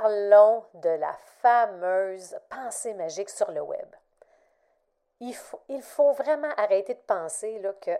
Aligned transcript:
parlons 0.00 0.64
de 0.74 0.88
la 0.88 1.14
fameuse 1.42 2.36
pensée 2.48 2.94
magique 2.94 3.30
sur 3.30 3.50
le 3.50 3.60
web. 3.60 3.86
Il 5.20 5.82
faut, 5.82 6.12
vraiment 6.12 6.50
arrêter 6.56 6.94
de 6.94 7.00
penser 7.00 7.60
que 7.82 7.90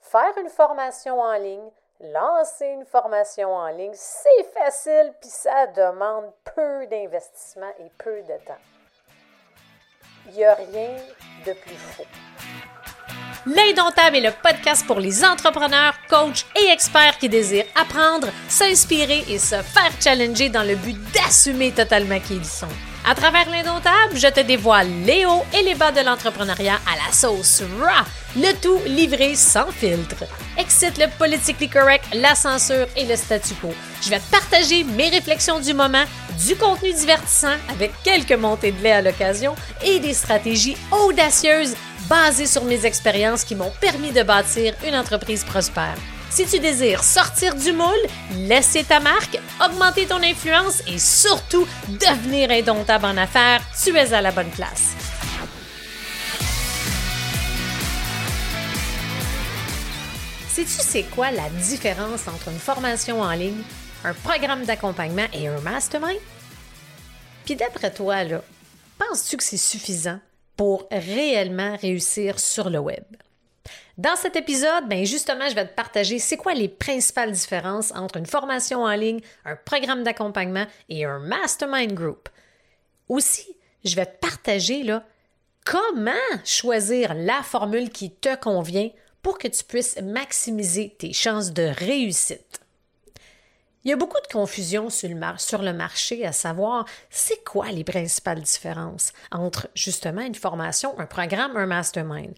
faire 0.00 0.36
une 0.38 0.48
formation 0.48 1.20
en 1.20 1.34
ligne, 1.34 1.70
lancer 2.00 2.66
une 2.66 2.84
formation 2.84 3.54
en 3.54 3.68
ligne, 3.68 3.94
c'est 3.94 4.44
facile, 4.52 5.14
puis 5.20 5.30
ça 5.30 5.68
demande 5.68 6.32
peu 6.56 6.86
d'investissement 6.88 7.72
et 7.78 7.90
peu 7.98 8.20
de 8.22 8.36
temps. 8.44 8.62
Il 10.26 10.32
n'y 10.32 10.44
a 10.44 10.54
rien 10.54 10.96
de 11.46 11.52
plus 11.52 11.76
faux. 11.76 12.04
L'Indomptable 13.56 14.16
est 14.16 14.20
le 14.20 14.30
podcast 14.42 14.86
pour 14.86 15.00
les 15.00 15.24
entrepreneurs, 15.24 15.94
coachs 16.10 16.44
et 16.60 16.70
experts 16.70 17.16
qui 17.18 17.30
désirent 17.30 17.64
apprendre, 17.74 18.28
s'inspirer 18.46 19.24
et 19.26 19.38
se 19.38 19.54
faire 19.54 19.92
challenger 20.02 20.50
dans 20.50 20.64
le 20.64 20.74
but 20.74 20.96
d'assumer 21.14 21.70
totalement 21.70 22.20
qui 22.20 22.34
ils 22.34 22.44
sont. 22.44 22.68
À 23.08 23.14
travers 23.14 23.48
l'Indomptable, 23.48 24.16
je 24.16 24.26
te 24.26 24.40
dévoile 24.40 24.90
les 25.06 25.24
hauts 25.24 25.46
et 25.58 25.62
les 25.62 25.74
bas 25.74 25.92
de 25.92 26.00
l'entrepreneuriat 26.00 26.78
à 26.86 27.06
la 27.06 27.12
sauce 27.12 27.62
raw, 27.80 28.04
le 28.36 28.52
tout 28.60 28.80
livré 28.86 29.34
sans 29.34 29.70
filtre. 29.70 30.24
Excite 30.58 30.98
le 30.98 31.06
politically 31.18 31.70
correct, 31.70 32.04
la 32.12 32.34
censure 32.34 32.86
et 32.96 33.06
le 33.06 33.16
statu 33.16 33.54
quo. 33.54 33.72
Je 34.02 34.10
vais 34.10 34.20
partager 34.30 34.84
mes 34.84 35.08
réflexions 35.08 35.58
du 35.58 35.72
moment, 35.72 36.04
du 36.46 36.54
contenu 36.54 36.92
divertissant 36.92 37.56
avec 37.70 37.92
quelques 38.04 38.32
montées 38.32 38.72
de 38.72 38.82
lait 38.82 38.92
à 38.92 39.00
l'occasion 39.00 39.54
et 39.82 40.00
des 40.00 40.12
stratégies 40.12 40.76
audacieuses 40.92 41.74
basées 42.08 42.46
sur 42.46 42.64
mes 42.64 42.86
expériences 42.86 43.44
qui 43.44 43.54
m'ont 43.54 43.72
permis 43.80 44.12
de 44.12 44.22
bâtir 44.22 44.74
une 44.86 44.94
entreprise 44.94 45.44
prospère. 45.44 45.96
Si 46.30 46.46
tu 46.46 46.58
désires 46.58 47.02
sortir 47.02 47.54
du 47.54 47.72
moule, 47.72 48.06
laisser 48.36 48.84
ta 48.84 49.00
marque, 49.00 49.38
augmenter 49.64 50.06
ton 50.06 50.22
influence 50.22 50.82
et 50.86 50.98
surtout 50.98 51.66
devenir 51.88 52.50
indomptable 52.50 53.06
en 53.06 53.16
affaires, 53.16 53.62
tu 53.82 53.96
es 53.96 54.12
à 54.12 54.20
la 54.20 54.30
bonne 54.30 54.50
place. 54.50 54.94
Sais-tu 60.50 60.80
c'est 60.80 61.04
quoi 61.04 61.30
la 61.30 61.48
différence 61.50 62.26
entre 62.26 62.48
une 62.48 62.58
formation 62.58 63.20
en 63.20 63.32
ligne, 63.32 63.62
un 64.04 64.12
programme 64.12 64.64
d'accompagnement 64.64 65.28
et 65.32 65.48
un 65.48 65.60
mastermind? 65.60 66.18
Puis 67.44 67.56
d'après 67.56 67.92
toi, 67.92 68.24
là, 68.24 68.42
penses-tu 68.98 69.36
que 69.36 69.44
c'est 69.44 69.56
suffisant? 69.56 70.18
Pour 70.58 70.88
réellement 70.90 71.76
réussir 71.76 72.38
sur 72.38 72.68
le 72.68 72.80
web? 72.80 73.04
Dans 73.96 74.16
cet 74.16 74.36
épisode, 74.36 74.88
ben 74.88 75.06
justement, 75.06 75.48
je 75.48 75.54
vais 75.54 75.66
te 75.66 75.74
partager 75.74 76.18
c'est 76.18 76.36
quoi 76.36 76.52
les 76.52 76.68
principales 76.68 77.32
différences 77.32 77.92
entre 77.92 78.18
une 78.18 78.26
formation 78.26 78.82
en 78.82 78.94
ligne, 78.94 79.20
un 79.44 79.56
programme 79.56 80.02
d'accompagnement 80.02 80.66
et 80.88 81.04
un 81.04 81.20
mastermind 81.20 81.94
group. 81.94 82.28
Aussi, 83.08 83.56
je 83.84 83.94
vais 83.96 84.06
te 84.06 84.18
partager 84.18 84.82
là, 84.82 85.04
comment 85.64 86.12
choisir 86.44 87.14
la 87.14 87.42
formule 87.42 87.90
qui 87.90 88.10
te 88.10 88.34
convient 88.36 88.90
pour 89.22 89.38
que 89.38 89.48
tu 89.48 89.62
puisses 89.64 90.00
maximiser 90.02 90.94
tes 90.98 91.12
chances 91.12 91.52
de 91.52 91.64
réussite. 91.64 92.60
Il 93.84 93.90
y 93.90 93.92
a 93.92 93.96
beaucoup 93.96 94.20
de 94.20 94.32
confusion 94.32 94.90
sur 94.90 95.08
le, 95.08 95.72
marché 95.72 96.26
à 96.26 96.32
savoir 96.32 96.84
c'est 97.10 97.44
quoi 97.44 97.70
les 97.70 97.84
principales 97.84 98.42
différences 98.42 99.12
entre 99.30 99.68
justement 99.74 100.22
une 100.22 100.34
formation, 100.34 100.98
un 100.98 101.06
programme, 101.06 101.56
un 101.56 101.66
mastermind. 101.66 102.34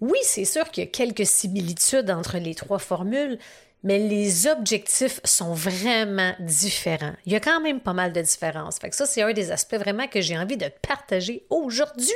Oui, 0.00 0.18
c'est 0.22 0.44
sûr 0.44 0.68
qu'il 0.70 0.84
y 0.84 0.86
a 0.86 0.90
quelques 0.90 1.26
similitudes 1.26 2.10
entre 2.10 2.38
les 2.38 2.56
trois 2.56 2.80
formules, 2.80 3.38
mais 3.84 4.00
les 4.00 4.48
objectifs 4.48 5.20
sont 5.24 5.54
vraiment 5.54 6.34
différents. 6.40 7.14
Il 7.26 7.32
y 7.32 7.36
a 7.36 7.40
quand 7.40 7.60
même 7.60 7.80
pas 7.80 7.92
mal 7.92 8.12
de 8.12 8.20
différences. 8.20 8.78
Fait 8.78 8.90
que 8.90 8.96
ça, 8.96 9.06
c'est 9.06 9.22
un 9.22 9.32
des 9.32 9.52
aspects 9.52 9.76
vraiment 9.76 10.08
que 10.08 10.20
j'ai 10.20 10.36
envie 10.36 10.56
de 10.56 10.70
partager 10.86 11.46
aujourd'hui 11.50 12.12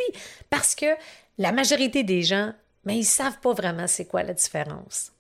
parce 0.51 0.75
que 0.75 0.87
la 1.39 1.53
majorité 1.53 2.03
des 2.03 2.23
gens, 2.23 2.53
mais 2.85 2.95
ben, 2.95 2.99
ils 2.99 3.05
savent 3.05 3.39
pas 3.41 3.53
vraiment 3.53 3.87
c'est 3.87 4.07
quoi 4.07 4.25
la 4.25 4.35
différence. 4.35 5.13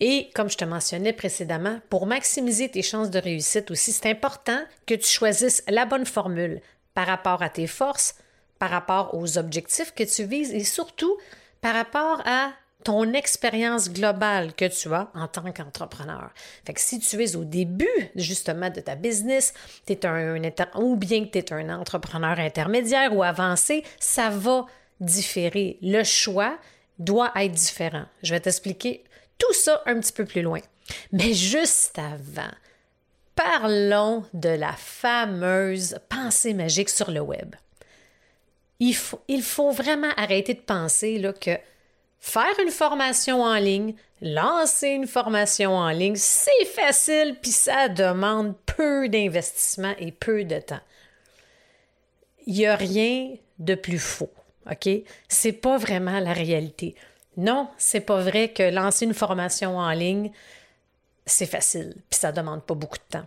Et 0.00 0.30
comme 0.34 0.48
je 0.48 0.56
te 0.56 0.64
mentionnais 0.64 1.12
précédemment, 1.12 1.78
pour 1.90 2.06
maximiser 2.06 2.70
tes 2.70 2.82
chances 2.82 3.10
de 3.10 3.18
réussite 3.18 3.70
aussi, 3.70 3.92
c'est 3.92 4.08
important 4.08 4.58
que 4.86 4.94
tu 4.94 5.06
choisisses 5.06 5.62
la 5.68 5.84
bonne 5.84 6.06
formule 6.06 6.60
par 6.94 7.06
rapport 7.06 7.42
à 7.42 7.50
tes 7.50 7.66
forces, 7.66 8.14
par 8.58 8.70
rapport 8.70 9.14
aux 9.14 9.38
objectifs 9.38 9.94
que 9.94 10.04
tu 10.04 10.24
vises 10.24 10.52
et 10.52 10.64
surtout 10.64 11.16
par 11.60 11.74
rapport 11.74 12.22
à 12.24 12.52
ton 12.82 13.12
expérience 13.12 13.90
globale 13.90 14.54
que 14.54 14.64
tu 14.64 14.92
as 14.94 15.10
en 15.14 15.28
tant 15.28 15.52
qu'entrepreneur. 15.52 16.30
Fait 16.64 16.72
que 16.72 16.80
si 16.80 16.98
tu 16.98 17.22
es 17.22 17.36
au 17.36 17.44
début 17.44 17.86
justement 18.16 18.70
de 18.70 18.80
ta 18.80 18.94
business, 18.94 19.52
es 19.86 20.06
un, 20.06 20.42
ou 20.76 20.96
bien 20.96 21.26
que 21.26 21.30
tu 21.30 21.38
es 21.38 21.52
un 21.52 21.68
entrepreneur 21.78 22.38
intermédiaire 22.38 23.14
ou 23.14 23.22
avancé, 23.22 23.84
ça 23.98 24.30
va 24.30 24.64
différer. 24.98 25.78
Le 25.82 26.02
choix 26.04 26.56
doit 26.98 27.32
être 27.36 27.52
différent. 27.52 28.04
Je 28.22 28.32
vais 28.32 28.40
t'expliquer 28.40 29.04
tout 29.40 29.54
ça 29.54 29.82
un 29.86 29.98
petit 29.98 30.12
peu 30.12 30.24
plus 30.24 30.42
loin. 30.42 30.60
Mais 31.10 31.34
juste 31.34 31.98
avant, 31.98 32.52
parlons 33.34 34.24
de 34.34 34.50
la 34.50 34.72
fameuse 34.72 35.98
pensée 36.08 36.54
magique 36.54 36.90
sur 36.90 37.10
le 37.10 37.20
web. 37.20 37.56
Il 38.78 38.94
faut, 38.94 39.70
vraiment 39.72 40.10
arrêter 40.16 40.54
de 40.54 40.60
penser 40.60 41.22
que 41.40 41.50
faire 42.18 42.58
une 42.62 42.70
formation 42.70 43.42
en 43.42 43.56
ligne, 43.56 43.94
lancer 44.22 44.88
une 44.88 45.06
formation 45.06 45.74
en 45.74 45.90
ligne, 45.90 46.16
c'est 46.16 46.64
facile, 46.64 47.36
puis 47.42 47.50
ça 47.50 47.88
demande 47.88 48.54
peu 48.64 49.08
d'investissement 49.08 49.94
et 49.98 50.12
peu 50.12 50.44
de 50.44 50.60
temps. 50.60 50.80
Il 52.46 52.54
n'y 52.54 52.66
a 52.66 52.76
rien 52.76 53.34
de 53.58 53.74
plus 53.74 53.98
faux, 53.98 54.32
OK? 54.70 54.88
C'est 55.28 55.52
pas 55.52 55.76
vraiment 55.76 56.18
la 56.20 56.32
réalité. 56.32 56.94
Non, 57.40 57.70
c'est 57.78 58.00
pas 58.00 58.20
vrai 58.20 58.50
que 58.52 58.62
lancer 58.62 59.06
une 59.06 59.14
formation 59.14 59.78
en 59.78 59.92
ligne, 59.92 60.30
c'est 61.24 61.46
facile, 61.46 61.94
puis 62.10 62.20
ça 62.20 62.32
demande 62.32 62.62
pas 62.64 62.74
beaucoup 62.74 62.98
de 62.98 63.18
temps. 63.18 63.26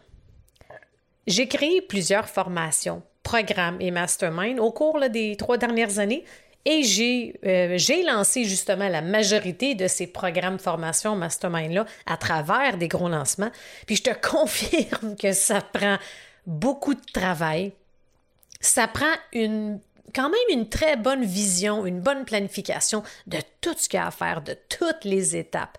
J'ai 1.25 1.47
créé 1.47 1.81
plusieurs 1.81 2.29
formations, 2.29 3.01
programmes 3.23 3.81
et 3.81 3.89
mastermind 3.89 4.59
au 4.59 4.71
cours 4.71 4.99
des 5.09 5.35
trois 5.35 5.57
dernières 5.57 5.97
années 5.97 6.25
et 6.63 6.83
j'ai 6.83 7.39
euh, 7.43 7.79
lancé 8.05 8.43
justement 8.43 8.87
la 8.87 9.01
majorité 9.01 9.73
de 9.73 9.87
ces 9.87 10.05
programmes 10.05 10.59
formation 10.59 11.15
mastermind-là 11.15 11.87
à 12.05 12.15
travers 12.15 12.77
des 12.77 12.89
gros 12.89 13.09
lancements. 13.09 13.51
Puis 13.87 13.95
je 13.95 14.03
te 14.03 14.27
confirme 14.29 15.15
que 15.15 15.33
ça 15.33 15.59
prend 15.61 15.97
beaucoup 16.45 16.93
de 16.93 17.11
travail. 17.11 17.73
Ça 18.61 18.87
prend 18.87 19.15
une 19.31 19.79
quand 20.13 20.29
même 20.29 20.59
une 20.59 20.69
très 20.69 20.95
bonne 20.95 21.23
vision, 21.23 21.85
une 21.85 22.01
bonne 22.01 22.25
planification 22.25 23.03
de 23.27 23.37
tout 23.61 23.75
ce 23.77 23.89
qu'il 23.89 23.97
y 23.97 24.01
a 24.01 24.07
à 24.07 24.11
faire, 24.11 24.41
de 24.41 24.55
toutes 24.69 25.03
les 25.03 25.35
étapes. 25.35 25.77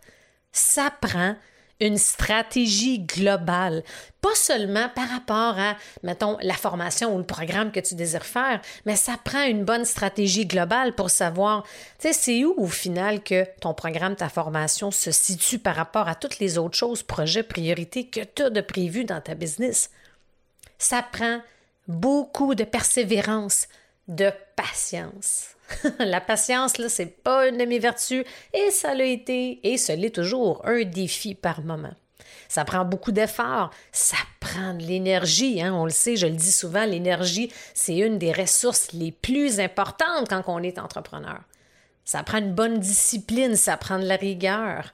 Ça 0.52 0.90
prend 0.90 1.36
une 1.80 1.98
stratégie 1.98 3.00
globale, 3.00 3.82
pas 4.20 4.34
seulement 4.34 4.88
par 4.94 5.08
rapport 5.08 5.58
à, 5.58 5.76
mettons, 6.02 6.38
la 6.40 6.54
formation 6.54 7.14
ou 7.14 7.18
le 7.18 7.24
programme 7.24 7.72
que 7.72 7.80
tu 7.80 7.94
désires 7.94 8.24
faire, 8.24 8.60
mais 8.86 8.96
ça 8.96 9.18
prend 9.22 9.42
une 9.42 9.64
bonne 9.64 9.84
stratégie 9.84 10.46
globale 10.46 10.94
pour 10.94 11.10
savoir, 11.10 11.64
tu 11.98 12.08
sais, 12.08 12.12
c'est 12.12 12.44
où 12.44 12.54
au 12.56 12.68
final 12.68 13.22
que 13.22 13.44
ton 13.60 13.74
programme, 13.74 14.16
ta 14.16 14.28
formation 14.28 14.90
se 14.90 15.10
situe 15.10 15.58
par 15.58 15.74
rapport 15.74 16.08
à 16.08 16.14
toutes 16.14 16.38
les 16.38 16.58
autres 16.58 16.76
choses, 16.76 17.02
projets, 17.02 17.42
priorités 17.42 18.06
que 18.06 18.20
tu 18.20 18.42
as 18.42 18.50
de 18.50 18.60
prévu 18.60 19.04
dans 19.04 19.20
ta 19.20 19.34
business. 19.34 19.90
Ça 20.78 21.02
prend 21.02 21.40
beaucoup 21.88 22.54
de 22.54 22.64
persévérance, 22.64 23.66
de 24.08 24.30
patience. 24.56 25.54
la 25.98 26.20
patience, 26.20 26.78
là, 26.78 26.88
c'est 26.88 27.22
pas 27.22 27.48
une 27.48 27.58
de 27.58 27.64
mes 27.64 27.78
vertus 27.78 28.24
et 28.52 28.70
ça 28.70 28.94
l'a 28.94 29.04
été 29.04 29.60
et 29.62 29.76
ce 29.76 29.92
l'est 29.92 30.14
toujours 30.14 30.62
un 30.66 30.82
défi 30.84 31.34
par 31.34 31.62
moment. 31.62 31.94
Ça 32.48 32.64
prend 32.64 32.84
beaucoup 32.84 33.12
d'efforts, 33.12 33.70
ça 33.90 34.16
prend 34.38 34.74
de 34.74 34.82
l'énergie, 34.82 35.62
hein, 35.62 35.72
on 35.74 35.84
le 35.84 35.90
sait, 35.90 36.16
je 36.16 36.26
le 36.26 36.34
dis 36.36 36.52
souvent, 36.52 36.84
l'énergie, 36.84 37.50
c'est 37.72 37.96
une 37.96 38.18
des 38.18 38.32
ressources 38.32 38.92
les 38.92 39.10
plus 39.10 39.60
importantes 39.60 40.28
quand 40.28 40.42
on 40.46 40.62
est 40.62 40.78
entrepreneur. 40.78 41.40
Ça 42.04 42.22
prend 42.22 42.38
une 42.38 42.54
bonne 42.54 42.78
discipline, 42.78 43.56
ça 43.56 43.76
prend 43.76 43.98
de 43.98 44.04
la 44.04 44.16
rigueur. 44.16 44.92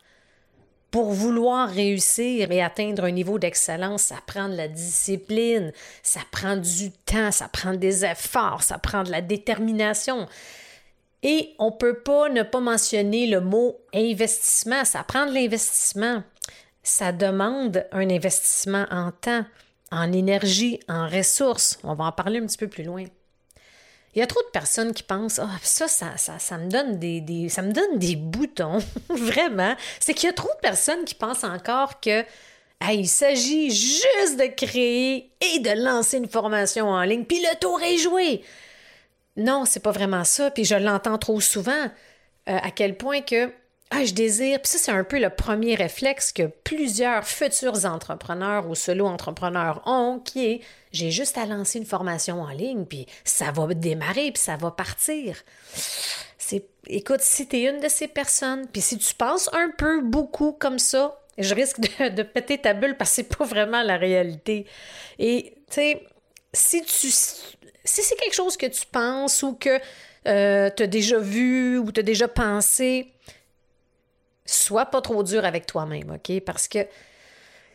Pour 0.91 1.13
vouloir 1.13 1.69
réussir 1.69 2.51
et 2.51 2.63
atteindre 2.63 3.05
un 3.05 3.13
niveau 3.13 3.39
d'excellence, 3.39 4.03
ça 4.03 4.17
prend 4.27 4.49
de 4.49 4.57
la 4.57 4.67
discipline, 4.67 5.73
ça 6.03 6.21
prend 6.33 6.57
du 6.57 6.91
temps, 6.91 7.31
ça 7.31 7.49
prend 7.49 7.75
des 7.75 8.05
efforts, 8.05 8.63
ça 8.63 8.79
prend 8.79 9.05
de 9.05 9.11
la 9.11 9.21
détermination. 9.21 10.27
Et 11.23 11.55
on 11.59 11.67
ne 11.67 11.77
peut 11.77 12.01
pas 12.01 12.29
ne 12.29 12.43
pas 12.43 12.61
mentionner 12.61 13.27
le 13.27 13.41
mot 13.41 13.77
investissement. 13.95 14.85
Ça 14.85 15.05
prend 15.05 15.27
de 15.27 15.33
l'investissement. 15.33 16.23
Ça 16.83 17.13
demande 17.13 17.87
un 17.93 18.09
investissement 18.09 18.87
en 18.91 19.13
temps, 19.13 19.45
en 19.93 20.13
énergie, 20.13 20.81
en 20.89 21.09
ressources. 21.09 21.79
On 21.85 21.95
va 21.95 22.05
en 22.05 22.13
parler 22.13 22.41
un 22.41 22.47
petit 22.47 22.57
peu 22.57 22.69
plus 22.69 22.85
loin. 22.85 23.05
Il 24.15 24.19
y 24.19 24.23
a 24.23 24.27
trop 24.27 24.43
de 24.43 24.51
personnes 24.53 24.93
qui 24.93 25.03
pensent 25.03 25.39
Ah, 25.39 25.49
ça, 25.62 25.87
ça, 25.87 26.17
ça, 26.17 26.59
me 26.59 26.69
donne 26.69 26.99
des, 26.99 27.49
ça 27.49 27.62
me 27.62 27.73
donne 27.73 27.99
des 27.99 28.17
boutons. 28.17 28.79
Vraiment. 29.09 29.75
C'est 30.01 30.15
qu'il 30.15 30.27
y 30.27 30.31
a 30.31 30.35
trop 30.35 30.49
de 30.49 30.61
personnes 30.61 31.05
qui 31.05 31.15
pensent 31.15 31.45
encore 31.45 32.01
que 32.01 32.25
il 32.89 33.09
s'agit 33.09 33.71
juste 33.71 34.39
de 34.39 34.47
créer 34.47 35.31
et 35.41 35.59
de 35.59 35.85
lancer 35.85 36.17
une 36.17 36.29
formation 36.29 36.89
en 36.89 37.03
ligne, 37.03 37.25
puis 37.25 37.41
le 37.41 37.59
tour 37.59 37.81
est 37.83 37.99
joué. 37.99 38.43
Non, 39.37 39.65
c'est 39.67 39.81
pas 39.81 39.91
vraiment 39.91 40.25
ça, 40.25 40.51
puis 40.51 40.65
je 40.65 40.75
l'entends 40.75 41.19
trop 41.19 41.41
souvent, 41.41 41.85
euh, 42.49 42.59
à 42.63 42.71
quel 42.71 42.97
point 42.97 43.21
que 43.21 43.53
ah, 43.93 44.05
je 44.05 44.15
désire, 44.15 44.61
puis 44.63 44.71
ça, 44.71 44.79
c'est 44.79 44.93
un 44.93 45.03
peu 45.03 45.19
le 45.19 45.31
premier 45.31 45.75
réflexe 45.75 46.33
que 46.33 46.45
plusieurs 46.45 47.27
futurs 47.27 47.85
entrepreneurs 47.85 48.69
ou 48.69 48.77
solo-entrepreneurs 48.77 49.83
ont, 49.87 50.21
qui 50.25 50.47
est 50.47 50.61
j'ai 50.93 51.11
juste 51.11 51.39
à 51.39 51.47
lancer 51.47 51.79
une 51.79 51.87
formation 51.87 52.41
en 52.41 52.51
ligne, 52.51 52.85
puis 52.85 53.07
ça 53.25 53.51
va 53.51 53.67
démarrer, 53.75 54.33
puis 54.33 54.43
ça 54.43 54.57
va 54.57 54.71
partir. 54.71 55.37
C'est, 56.39 56.65
écoute, 56.87 57.21
si 57.21 57.49
tu 57.49 57.57
es 57.57 57.71
une 57.71 57.81
de 57.81 57.89
ces 57.89 58.09
personnes, 58.09 58.67
puis 58.69 58.81
si 58.81 58.99
tu 58.99 59.15
penses 59.15 59.49
un 59.53 59.71
peu 59.77 60.01
beaucoup 60.03 60.53
comme 60.53 60.79
ça, 60.79 61.21
je 61.39 61.55
risque 61.55 61.81
de, 61.99 62.23
péter 62.23 62.59
ta 62.59 62.75
bulle 62.75 62.97
parce 62.97 63.11
que 63.11 63.17
c'est 63.17 63.37
pas 63.37 63.45
vraiment 63.45 63.83
la 63.83 63.97
réalité. 63.97 64.67
Et, 65.19 65.55
tu 65.69 65.75
sais, 65.75 66.07
si 66.53 66.83
tu. 66.83 67.09
Si 67.83 68.03
c'est 68.03 68.17
quelque 68.17 68.35
chose 68.35 68.57
que 68.57 68.67
tu 68.67 68.85
penses 68.87 69.43
ou 69.43 69.55
que 69.55 69.81
euh, 70.29 70.71
tu 70.77 70.83
as 70.83 70.87
déjà 70.87 71.19
vu 71.19 71.79
ou 71.79 71.91
tu 71.91 72.01
as 72.01 72.03
déjà 72.03 72.29
pensé, 72.29 73.13
sois 74.52 74.87
pas 74.87 75.00
trop 75.00 75.23
dur 75.23 75.44
avec 75.44 75.67
toi-même, 75.67 76.11
OK? 76.11 76.41
Parce 76.44 76.69
que 76.69 76.87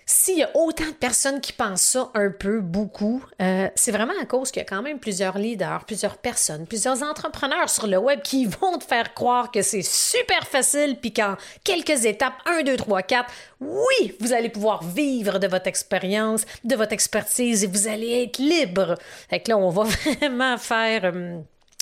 s'il 0.07 0.37
y 0.37 0.43
a 0.43 0.51
autant 0.53 0.85
de 0.85 0.91
personnes 0.91 1.41
qui 1.41 1.51
pensent 1.51 1.81
ça 1.81 2.11
un 2.13 2.29
peu, 2.29 2.61
beaucoup, 2.61 3.23
euh, 3.41 3.67
c'est 3.73 3.91
vraiment 3.91 4.13
à 4.21 4.25
cause 4.25 4.51
qu'il 4.51 4.61
y 4.61 4.65
a 4.65 4.67
quand 4.67 4.83
même 4.83 4.99
plusieurs 4.99 5.39
leaders, 5.39 5.83
plusieurs 5.85 6.17
personnes, 6.17 6.67
plusieurs 6.67 7.01
entrepreneurs 7.01 7.69
sur 7.71 7.87
le 7.87 7.97
web 7.97 8.21
qui 8.21 8.45
vont 8.61 8.77
te 8.77 8.83
faire 8.83 9.15
croire 9.15 9.49
que 9.49 9.63
c'est 9.63 9.81
super 9.81 10.47
facile, 10.47 10.97
puis 11.01 11.11
qu'en 11.11 11.37
quelques 11.63 12.05
étapes, 12.05 12.35
1, 12.45 12.61
2, 12.63 12.77
3, 12.77 13.01
4, 13.01 13.31
oui, 13.61 14.15
vous 14.19 14.31
allez 14.31 14.49
pouvoir 14.49 14.83
vivre 14.83 15.39
de 15.39 15.47
votre 15.47 15.67
expérience, 15.67 16.45
de 16.63 16.75
votre 16.75 16.93
expertise 16.93 17.63
et 17.63 17.67
vous 17.67 17.87
allez 17.87 18.23
être 18.23 18.37
libre. 18.37 18.95
Fait 19.29 19.39
que 19.39 19.49
là, 19.49 19.57
on 19.57 19.69
va 19.69 19.83
vraiment 20.19 20.57
faire... 20.59 21.05
Euh, 21.05 21.39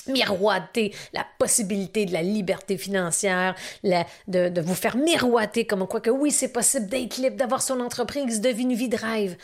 miroiter 0.08 0.94
la 1.12 1.26
possibilité 1.38 2.06
de 2.06 2.12
la 2.12 2.22
liberté 2.22 2.76
financière, 2.76 3.54
de, 3.82 4.60
vous 4.60 4.74
faire 4.74 4.96
miroiter 4.96 5.66
comme 5.66 5.86
quoi 5.86 6.00
que 6.00 6.10
oui, 6.10 6.30
c'est 6.30 6.52
possible 6.52 6.86
d'être 6.86 7.18
libre, 7.18 7.36
d'avoir 7.36 7.62
son 7.62 7.80
entreprise, 7.80 8.40
de 8.40 8.48
vivre 8.48 8.70
une 8.70 8.74
vie 8.74 8.88
de 8.88 8.96
rêve. 8.96 9.36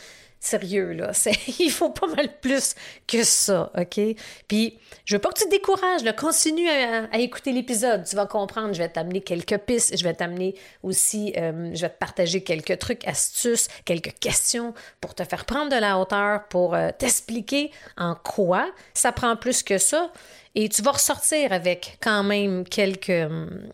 Sérieux, 0.43 0.93
là, 0.93 1.11
il 1.59 1.69
faut 1.69 1.91
pas 1.91 2.07
mal 2.07 2.39
plus 2.41 2.73
que 3.05 3.23
ça, 3.23 3.71
OK? 3.77 3.99
Puis, 4.47 4.79
je 5.05 5.15
veux 5.15 5.21
pas 5.21 5.29
que 5.29 5.37
tu 5.37 5.45
te 5.45 5.49
décourages, 5.51 6.01
continue 6.17 6.67
à, 6.67 7.19
écouter 7.19 7.51
l'épisode, 7.51 8.05
tu 8.05 8.15
vas 8.15 8.25
comprendre, 8.25 8.73
je 8.73 8.79
vais 8.79 8.89
t'amener 8.89 9.21
quelques 9.21 9.59
pistes, 9.59 9.95
je 9.95 10.03
vais 10.03 10.15
t'amener 10.15 10.55
aussi, 10.81 11.31
euh, 11.37 11.69
je 11.75 11.81
vais 11.81 11.89
te 11.89 11.97
partager 11.99 12.41
quelques 12.41 12.79
trucs, 12.79 13.07
astuces, 13.07 13.67
quelques 13.85 14.17
questions 14.19 14.73
pour 14.99 15.13
te 15.13 15.23
faire 15.23 15.45
prendre 15.45 15.69
de 15.69 15.79
la 15.79 15.99
hauteur, 15.99 16.47
pour 16.47 16.73
euh, 16.73 16.89
t'expliquer 16.97 17.69
en 17.95 18.15
quoi 18.15 18.67
ça 18.95 19.11
prend 19.11 19.35
plus 19.35 19.61
que 19.61 19.77
ça, 19.77 20.11
et 20.55 20.69
tu 20.69 20.81
vas 20.81 20.91
ressortir 20.91 21.53
avec 21.53 21.97
quand 22.01 22.23
même 22.23 22.63
quelques, 22.63 23.09
hum, 23.09 23.69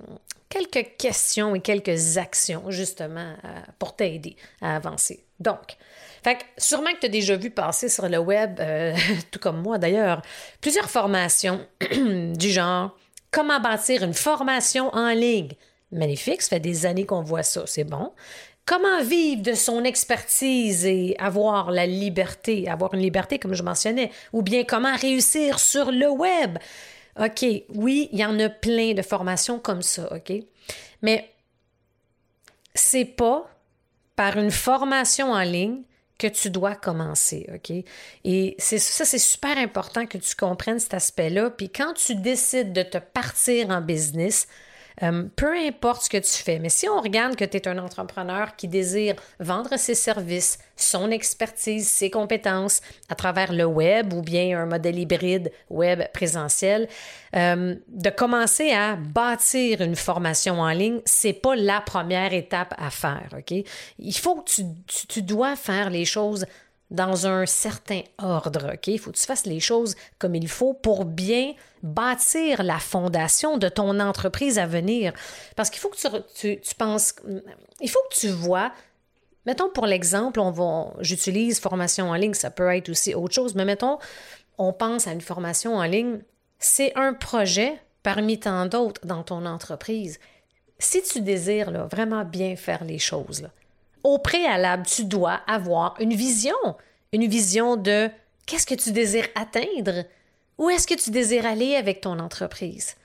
quelques 0.49 0.95
questions 0.97 1.55
et 1.55 1.61
quelques 1.61 2.17
actions, 2.17 2.69
justement, 2.69 3.35
pour 3.79 3.95
t'aider 3.95 4.35
à 4.61 4.75
avancer. 4.75 5.25
Donc, 5.39 5.77
fait 6.23 6.45
sûrement 6.57 6.91
que 6.93 6.99
tu 6.99 7.05
as 7.05 7.09
déjà 7.09 7.35
vu 7.35 7.49
passer 7.49 7.89
sur 7.89 8.07
le 8.09 8.17
web, 8.17 8.59
euh, 8.59 8.93
tout 9.31 9.39
comme 9.39 9.61
moi 9.61 9.77
d'ailleurs, 9.77 10.21
plusieurs 10.61 10.89
formations 10.89 11.65
du 11.91 12.49
genre 12.49 12.97
comment 13.31 13.59
bâtir 13.59 14.03
une 14.03 14.13
formation 14.13 14.89
en 14.93 15.09
ligne. 15.09 15.51
Magnifique, 15.91 16.41
ça 16.41 16.49
fait 16.49 16.59
des 16.59 16.85
années 16.85 17.05
qu'on 17.05 17.21
voit 17.21 17.43
ça, 17.43 17.63
c'est 17.65 17.83
bon. 17.83 18.11
Comment 18.67 19.01
vivre 19.01 19.41
de 19.43 19.53
son 19.53 19.85
expertise 19.85 20.85
et 20.85 21.15
avoir 21.19 21.71
la 21.71 21.87
liberté, 21.87 22.67
avoir 22.67 22.93
une 22.93 22.99
liberté 22.99 23.39
comme 23.39 23.53
je 23.53 23.63
mentionnais, 23.63 24.11
ou 24.33 24.41
bien 24.41 24.65
comment 24.65 24.93
réussir 24.93 25.57
sur 25.57 25.89
le 25.89 26.09
web? 26.09 26.57
OK, 27.17 27.45
oui, 27.69 28.09
il 28.11 28.19
y 28.19 28.25
en 28.25 28.37
a 28.39 28.49
plein 28.49 28.93
de 28.93 29.01
formations 29.01 29.57
comme 29.57 29.81
ça, 29.81 30.13
OK? 30.13 30.33
Mais 31.01 31.29
c'est 32.75 33.05
pas 33.05 33.49
par 34.17 34.37
une 34.37 34.51
formation 34.51 35.31
en 35.31 35.43
ligne 35.43 35.83
que 36.19 36.27
tu 36.27 36.49
dois 36.49 36.75
commencer, 36.75 37.47
OK? 37.53 37.71
Et 38.25 38.55
c'est 38.57 38.79
ça, 38.79 39.05
c'est 39.05 39.17
super 39.17 39.57
important 39.57 40.05
que 40.05 40.17
tu 40.17 40.35
comprennes 40.35 40.79
cet 40.79 40.93
aspect-là. 40.93 41.51
Puis 41.51 41.69
quand 41.69 41.93
tu 41.93 42.15
décides 42.15 42.73
de 42.73 42.83
te 42.83 42.97
partir 42.97 43.69
en 43.69 43.79
business, 43.79 44.47
euh, 45.03 45.23
peu 45.35 45.55
importe 45.55 46.03
ce 46.03 46.09
que 46.09 46.17
tu 46.17 46.43
fais, 46.43 46.59
mais 46.59 46.69
si 46.69 46.89
on 46.89 46.99
regarde 47.01 47.35
que 47.35 47.45
tu 47.45 47.57
es 47.57 47.67
un 47.67 47.77
entrepreneur 47.77 48.55
qui 48.55 48.67
désire 48.67 49.15
vendre 49.39 49.77
ses 49.77 49.95
services, 49.95 50.57
son 50.75 51.11
expertise, 51.11 51.87
ses 51.87 52.09
compétences 52.09 52.81
à 53.09 53.15
travers 53.15 53.53
le 53.53 53.65
web 53.65 54.13
ou 54.13 54.21
bien 54.21 54.59
un 54.59 54.65
modèle 54.65 54.97
hybride 54.97 55.51
web 55.69 56.01
présentiel, 56.13 56.87
euh, 57.35 57.75
de 57.87 58.09
commencer 58.09 58.71
à 58.71 58.95
bâtir 58.95 59.81
une 59.81 59.95
formation 59.95 60.59
en 60.59 60.71
ligne, 60.71 61.01
c'est 61.05 61.33
pas 61.33 61.55
la 61.55 61.81
première 61.81 62.33
étape 62.33 62.73
à 62.77 62.89
faire? 62.89 63.29
Il 63.99 64.17
faut 64.17 64.41
que 64.41 64.49
tu, 64.49 64.63
tu 65.07 65.21
dois 65.21 65.55
faire 65.55 65.89
les 65.89 66.05
choses 66.05 66.45
dans 66.89 67.27
un 67.27 67.45
certain 67.45 68.01
ordre. 68.17 68.73
Il 68.85 68.99
faut 68.99 69.11
que 69.11 69.17
tu 69.17 69.25
fasses 69.25 69.45
les 69.45 69.59
choses 69.59 69.95
comme 70.19 70.35
il 70.35 70.47
faut 70.47 70.73
pour 70.73 71.05
bien 71.05 71.53
bâtir 71.83 72.63
la 72.63 72.79
fondation 72.79 73.57
de 73.57 73.67
ton 73.67 73.99
entreprise 73.99 74.57
à 74.57 74.65
venir. 74.65 75.13
Parce 75.55 75.69
qu'il 75.69 75.79
faut 75.79 75.89
que 75.89 75.97
tu, 76.35 76.59
tu, 76.61 76.75
penses, 76.75 77.15
il 77.81 77.89
faut 77.89 77.99
que 78.09 78.15
tu 78.15 78.29
vois, 78.29 78.71
mettons 79.45 79.69
pour 79.69 79.85
l'exemple, 79.85 80.39
on 80.39 80.51
va, 80.51 80.93
j'utilise 80.99 81.59
formation 81.59 82.09
en 82.09 82.15
ligne, 82.15 82.33
ça 82.33 82.51
peut 82.51 82.73
être 82.75 82.89
aussi 82.89 83.13
autre 83.13 83.33
chose, 83.33 83.53
mais 83.53 83.65
mettons, 83.65 83.97
on 84.57 84.71
pense 84.71 85.07
à 85.07 85.11
une 85.11 85.21
formation 85.21 85.75
en 85.75 85.83
ligne, 85.83 86.19
c'est 86.57 86.95
un 86.95 87.13
projet 87.13 87.79
parmi 88.01 88.39
tant 88.39 88.65
d'autres 88.65 89.05
dans 89.05 89.23
ton 89.23 89.45
entreprise. 89.45 90.19
Si 90.79 91.01
tu 91.03 91.21
désires 91.21 91.71
là, 91.71 91.85
vraiment 91.85 92.23
bien 92.23 92.55
faire 92.55 92.83
les 92.83 92.99
choses, 92.99 93.49
au 94.03 94.19
préalable, 94.19 94.85
tu 94.85 95.05
dois 95.05 95.41
avoir 95.47 95.95
une 95.99 96.13
vision, 96.13 96.55
une 97.13 97.27
vision 97.27 97.75
de 97.75 98.09
qu'est-ce 98.45 98.65
que 98.65 98.75
tu 98.75 98.91
désires 98.91 99.27
atteindre, 99.35 100.05
où 100.57 100.69
est-ce 100.69 100.87
que 100.87 100.95
tu 100.95 101.11
désires 101.11 101.45
aller 101.45 101.75
avec 101.75 102.01
ton 102.01 102.19
entreprise? 102.19 102.95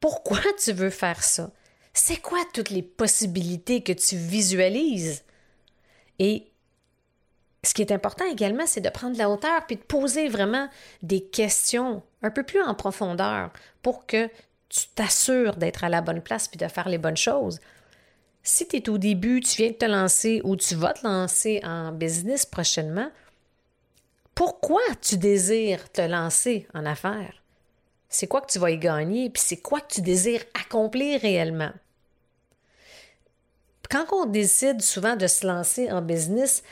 Pourquoi 0.00 0.40
tu 0.62 0.72
veux 0.72 0.90
faire 0.90 1.22
ça? 1.24 1.50
C'est 1.92 2.20
quoi 2.20 2.38
toutes 2.52 2.70
les 2.70 2.82
possibilités 2.82 3.82
que 3.82 3.92
tu 3.92 4.16
visualises? 4.16 5.24
Et 6.18 6.46
ce 7.64 7.74
qui 7.74 7.82
est 7.82 7.92
important 7.92 8.24
également, 8.24 8.66
c'est 8.66 8.80
de 8.80 8.88
prendre 8.88 9.18
la 9.18 9.28
hauteur 9.28 9.66
puis 9.66 9.76
de 9.76 9.82
poser 9.82 10.28
vraiment 10.28 10.68
des 11.02 11.22
questions 11.22 12.02
un 12.22 12.30
peu 12.30 12.44
plus 12.44 12.62
en 12.62 12.74
profondeur 12.74 13.50
pour 13.82 14.06
que 14.06 14.28
tu 14.68 14.86
t'assures 14.94 15.56
d'être 15.56 15.82
à 15.82 15.88
la 15.88 16.00
bonne 16.00 16.20
place 16.20 16.46
puis 16.46 16.58
de 16.58 16.68
faire 16.68 16.88
les 16.88 16.98
bonnes 16.98 17.16
choses. 17.16 17.60
Si 18.50 18.66
tu 18.66 18.76
es 18.76 18.88
au 18.88 18.96
début, 18.96 19.40
tu 19.40 19.56
viens 19.56 19.72
de 19.72 19.74
te 19.74 19.84
lancer 19.84 20.40
ou 20.42 20.56
tu 20.56 20.74
vas 20.74 20.94
te 20.94 21.06
lancer 21.06 21.60
en 21.64 21.92
business 21.92 22.46
prochainement, 22.46 23.10
pourquoi 24.34 24.80
tu 25.02 25.18
désires 25.18 25.92
te 25.92 26.00
lancer 26.00 26.66
en 26.72 26.86
affaires? 26.86 27.42
C'est 28.08 28.26
quoi 28.26 28.40
que 28.40 28.50
tu 28.50 28.58
vas 28.58 28.70
y 28.70 28.78
gagner, 28.78 29.28
puis 29.28 29.42
c'est 29.44 29.58
quoi 29.58 29.82
que 29.82 29.92
tu 29.92 30.00
désires 30.00 30.42
accomplir 30.58 31.20
réellement? 31.20 31.72
Quand 33.90 34.06
on 34.12 34.24
décide 34.24 34.80
souvent 34.80 35.14
de 35.14 35.26
se 35.26 35.46
lancer 35.46 35.92
en 35.92 36.00
business, 36.00 36.62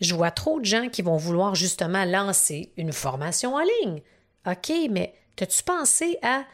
je 0.00 0.14
vois 0.14 0.30
trop 0.30 0.58
de 0.58 0.64
gens 0.64 0.88
qui 0.88 1.02
vont 1.02 1.18
vouloir 1.18 1.54
justement 1.54 2.06
lancer 2.06 2.72
une 2.78 2.94
formation 2.94 3.56
en 3.56 3.62
ligne. 3.82 4.00
OK, 4.46 4.72
mais 4.90 5.14
as-tu 5.38 5.62
pensé 5.64 6.18
à 6.22 6.46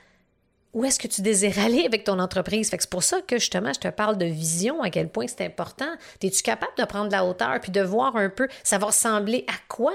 où 0.72 0.84
est-ce 0.84 0.98
que 0.98 1.08
tu 1.08 1.20
désires 1.20 1.58
aller 1.58 1.84
avec 1.84 2.04
ton 2.04 2.18
entreprise? 2.18 2.70
c'est 2.70 2.88
pour 2.88 3.02
ça 3.02 3.20
que 3.20 3.38
justement, 3.38 3.72
je 3.74 3.80
te 3.80 3.88
parle 3.88 4.16
de 4.16 4.24
vision, 4.24 4.82
à 4.82 4.90
quel 4.90 5.08
point 5.08 5.26
c'est 5.26 5.44
important. 5.44 5.92
Es-tu 6.22 6.42
capable 6.42 6.72
de 6.78 6.84
prendre 6.84 7.10
la 7.10 7.24
hauteur 7.24 7.60
puis 7.60 7.72
de 7.72 7.82
voir 7.82 8.16
un 8.16 8.30
peu, 8.30 8.48
ça 8.62 8.78
va 8.78 8.86
ressembler 8.86 9.44
à 9.48 9.54
quoi? 9.68 9.92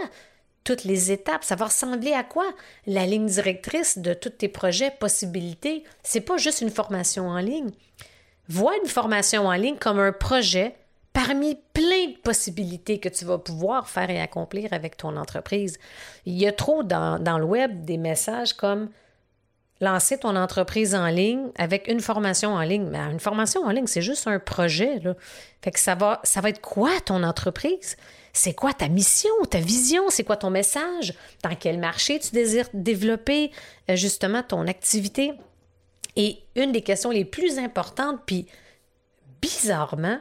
Toutes 0.63 0.83
les 0.83 1.11
étapes, 1.11 1.43
ça 1.43 1.55
va 1.55 1.65
ressembler 1.65 2.13
à 2.13 2.23
quoi? 2.23 2.45
La 2.85 3.05
ligne 3.05 3.25
directrice 3.25 3.97
de 3.97 4.13
tous 4.13 4.29
tes 4.29 4.49
projets, 4.49 4.91
possibilités. 4.91 5.83
C'est 6.03 6.21
pas 6.21 6.37
juste 6.37 6.61
une 6.61 6.69
formation 6.69 7.29
en 7.29 7.39
ligne. 7.39 7.71
Vois 8.49 8.75
une 8.83 8.89
formation 8.89 9.47
en 9.47 9.53
ligne 9.53 9.77
comme 9.77 9.99
un 9.99 10.11
projet 10.11 10.75
parmi 11.13 11.57
plein 11.73 12.07
de 12.11 12.17
possibilités 12.21 12.99
que 12.99 13.09
tu 13.09 13.25
vas 13.25 13.39
pouvoir 13.39 13.89
faire 13.89 14.09
et 14.09 14.21
accomplir 14.21 14.71
avec 14.73 14.97
ton 14.97 15.15
entreprise. 15.17 15.79
Il 16.25 16.37
y 16.37 16.45
a 16.45 16.51
trop 16.51 16.83
dans 16.83 17.37
le 17.39 17.45
web 17.45 17.85
des 17.85 17.97
messages 17.97 18.53
comme 18.53 18.89
lancer 19.79 20.17
ton 20.17 20.35
entreprise 20.35 20.95
en 20.95 21.07
ligne 21.07 21.49
avec 21.57 21.87
une 21.87 21.99
formation 21.99 22.53
en 22.53 22.61
ligne. 22.61 22.95
Une 22.95 23.19
formation 23.19 23.61
en 23.63 23.69
ligne, 23.69 23.87
c'est 23.87 24.01
juste 24.01 24.27
un 24.27 24.39
projet. 24.39 25.01
Fait 25.61 25.71
que 25.71 25.79
ça 25.79 25.95
va, 25.95 26.19
ça 26.23 26.41
va 26.41 26.49
être 26.49 26.61
quoi 26.61 26.91
ton 27.05 27.23
entreprise? 27.23 27.95
C'est 28.33 28.53
quoi 28.53 28.73
ta 28.73 28.87
mission, 28.87 29.29
ta 29.49 29.59
vision? 29.59 30.09
C'est 30.09 30.23
quoi 30.23 30.37
ton 30.37 30.49
message? 30.49 31.13
Dans 31.43 31.55
quel 31.55 31.79
marché 31.79 32.19
tu 32.19 32.31
désires 32.31 32.67
développer 32.73 33.51
euh, 33.89 33.95
justement 33.95 34.43
ton 34.43 34.67
activité? 34.67 35.33
Et 36.15 36.39
une 36.55 36.71
des 36.71 36.81
questions 36.81 37.11
les 37.11 37.25
plus 37.25 37.59
importantes, 37.59 38.19
puis 38.25 38.47
bizarrement, 39.41 40.19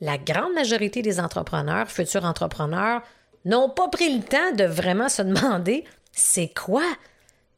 la 0.00 0.18
grande 0.18 0.54
majorité 0.54 1.02
des 1.02 1.20
entrepreneurs, 1.20 1.90
futurs 1.90 2.24
entrepreneurs, 2.24 3.02
n'ont 3.44 3.68
pas 3.68 3.88
pris 3.88 4.14
le 4.14 4.22
temps 4.22 4.52
de 4.52 4.64
vraiment 4.64 5.08
se 5.08 5.22
demander 5.22 5.84
c'est 6.12 6.52
quoi? 6.54 6.84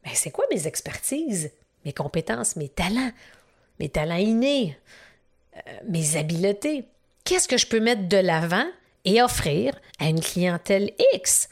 Ben, 0.07 0.13
c'est 0.15 0.31
quoi 0.31 0.45
mes 0.49 0.67
expertises, 0.67 1.51
mes 1.83 1.91
compétences, 1.91 2.55
mes 2.55 2.69
talents, 2.69 3.11
mes 3.77 3.89
talents 3.89 4.15
innés, 4.15 4.77
euh, 5.57 5.59
mes 5.89 6.15
habiletés? 6.15 6.85
Qu'est-ce 7.25 7.49
que 7.49 7.57
je 7.57 7.67
peux 7.67 7.81
mettre 7.81 8.07
de 8.07 8.15
l'avant 8.15 8.65
et 9.03 9.21
offrir 9.21 9.77
à 9.99 10.05
une 10.05 10.21
clientèle 10.21 10.93
X? 11.13 11.49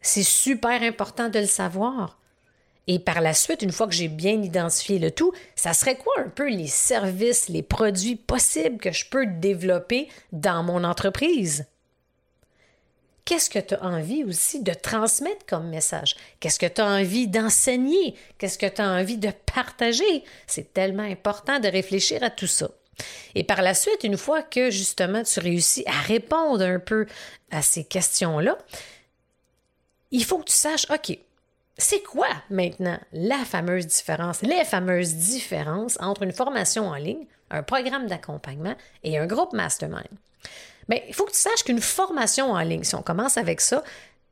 C'est 0.00 0.22
super 0.22 0.82
important 0.82 1.28
de 1.28 1.38
le 1.38 1.46
savoir. 1.46 2.18
Et 2.86 2.98
par 2.98 3.20
la 3.20 3.34
suite, 3.34 3.60
une 3.60 3.72
fois 3.72 3.86
que 3.86 3.94
j'ai 3.94 4.08
bien 4.08 4.40
identifié 4.40 4.98
le 4.98 5.10
tout, 5.10 5.32
ça 5.54 5.74
serait 5.74 5.98
quoi 5.98 6.14
un 6.16 6.30
peu 6.30 6.48
les 6.48 6.68
services, 6.68 7.50
les 7.50 7.62
produits 7.62 8.16
possibles 8.16 8.78
que 8.78 8.92
je 8.92 9.04
peux 9.04 9.26
développer 9.26 10.08
dans 10.32 10.62
mon 10.62 10.82
entreprise? 10.82 11.66
Qu'est-ce 13.26 13.50
que 13.50 13.58
tu 13.58 13.74
as 13.74 13.82
envie 13.82 14.22
aussi 14.22 14.62
de 14.62 14.72
transmettre 14.72 15.44
comme 15.46 15.68
message? 15.68 16.14
Qu'est-ce 16.38 16.60
que 16.60 16.66
tu 16.66 16.80
as 16.80 16.86
envie 16.86 17.26
d'enseigner? 17.26 18.14
Qu'est-ce 18.38 18.56
que 18.56 18.66
tu 18.66 18.80
as 18.80 18.88
envie 18.88 19.18
de 19.18 19.32
partager? 19.52 20.24
C'est 20.46 20.72
tellement 20.72 21.02
important 21.02 21.58
de 21.58 21.66
réfléchir 21.66 22.22
à 22.22 22.30
tout 22.30 22.46
ça. 22.46 22.70
Et 23.34 23.42
par 23.42 23.62
la 23.62 23.74
suite, 23.74 24.04
une 24.04 24.16
fois 24.16 24.42
que 24.42 24.70
justement 24.70 25.24
tu 25.24 25.40
réussis 25.40 25.82
à 25.86 26.00
répondre 26.02 26.62
un 26.62 26.78
peu 26.78 27.06
à 27.50 27.62
ces 27.62 27.82
questions-là, 27.82 28.56
il 30.12 30.24
faut 30.24 30.38
que 30.38 30.44
tu 30.44 30.54
saches, 30.54 30.86
OK, 30.90 31.18
c'est 31.76 32.02
quoi 32.04 32.28
maintenant 32.48 32.98
la 33.12 33.44
fameuse 33.44 33.88
différence, 33.88 34.42
les 34.42 34.64
fameuses 34.64 35.14
différences 35.14 35.98
entre 36.00 36.22
une 36.22 36.32
formation 36.32 36.86
en 36.86 36.94
ligne, 36.94 37.26
un 37.50 37.64
programme 37.64 38.06
d'accompagnement 38.06 38.76
et 39.02 39.18
un 39.18 39.26
groupe 39.26 39.52
mastermind? 39.52 40.06
Bien, 40.88 41.00
il 41.08 41.14
faut 41.14 41.24
que 41.24 41.32
tu 41.32 41.38
saches 41.38 41.64
qu'une 41.64 41.80
formation 41.80 42.52
en 42.52 42.60
ligne, 42.60 42.84
si 42.84 42.94
on 42.94 43.02
commence 43.02 43.36
avec 43.36 43.60
ça, 43.60 43.82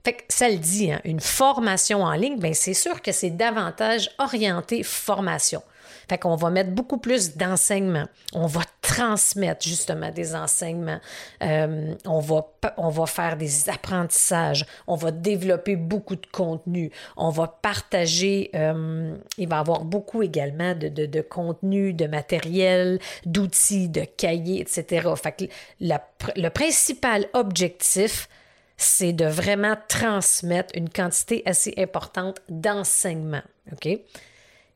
fait 0.04 0.12
que 0.14 0.22
ça 0.28 0.48
le 0.48 0.56
dit, 0.56 0.92
hein, 0.92 1.00
une 1.04 1.20
formation 1.20 2.02
en 2.02 2.12
ligne, 2.12 2.38
bien 2.38 2.52
c'est 2.52 2.74
sûr 2.74 3.02
que 3.02 3.10
c'est 3.12 3.30
davantage 3.30 4.10
orienté 4.18 4.82
formation. 4.82 5.62
Fait 6.08 6.18
qu'on 6.18 6.36
va 6.36 6.50
mettre 6.50 6.70
beaucoup 6.70 6.98
plus 6.98 7.36
d'enseignements. 7.36 8.06
On 8.32 8.46
va 8.46 8.62
transmettre 8.82 9.66
justement 9.66 10.10
des 10.10 10.34
enseignements. 10.34 11.00
Euh, 11.42 11.94
on, 12.04 12.20
va, 12.20 12.46
on 12.76 12.90
va 12.90 13.06
faire 13.06 13.36
des 13.36 13.70
apprentissages. 13.70 14.66
On 14.86 14.96
va 14.96 15.10
développer 15.10 15.76
beaucoup 15.76 16.16
de 16.16 16.26
contenu. 16.26 16.90
On 17.16 17.30
va 17.30 17.48
partager. 17.48 18.50
Euh, 18.54 19.16
il 19.38 19.48
va 19.48 19.56
y 19.56 19.60
avoir 19.60 19.84
beaucoup 19.84 20.22
également 20.22 20.74
de, 20.74 20.88
de, 20.88 21.06
de 21.06 21.20
contenu, 21.20 21.92
de 21.94 22.06
matériel, 22.06 22.98
d'outils, 23.24 23.88
de 23.88 24.04
cahiers, 24.04 24.60
etc. 24.60 25.08
Fait 25.16 25.32
que 25.32 25.44
le 25.80 26.48
principal 26.50 27.26
objectif, 27.32 28.28
c'est 28.76 29.12
de 29.12 29.26
vraiment 29.26 29.76
transmettre 29.88 30.72
une 30.74 30.90
quantité 30.90 31.42
assez 31.46 31.74
importante 31.78 32.40
d'enseignement. 32.48 33.42
OK? 33.72 33.88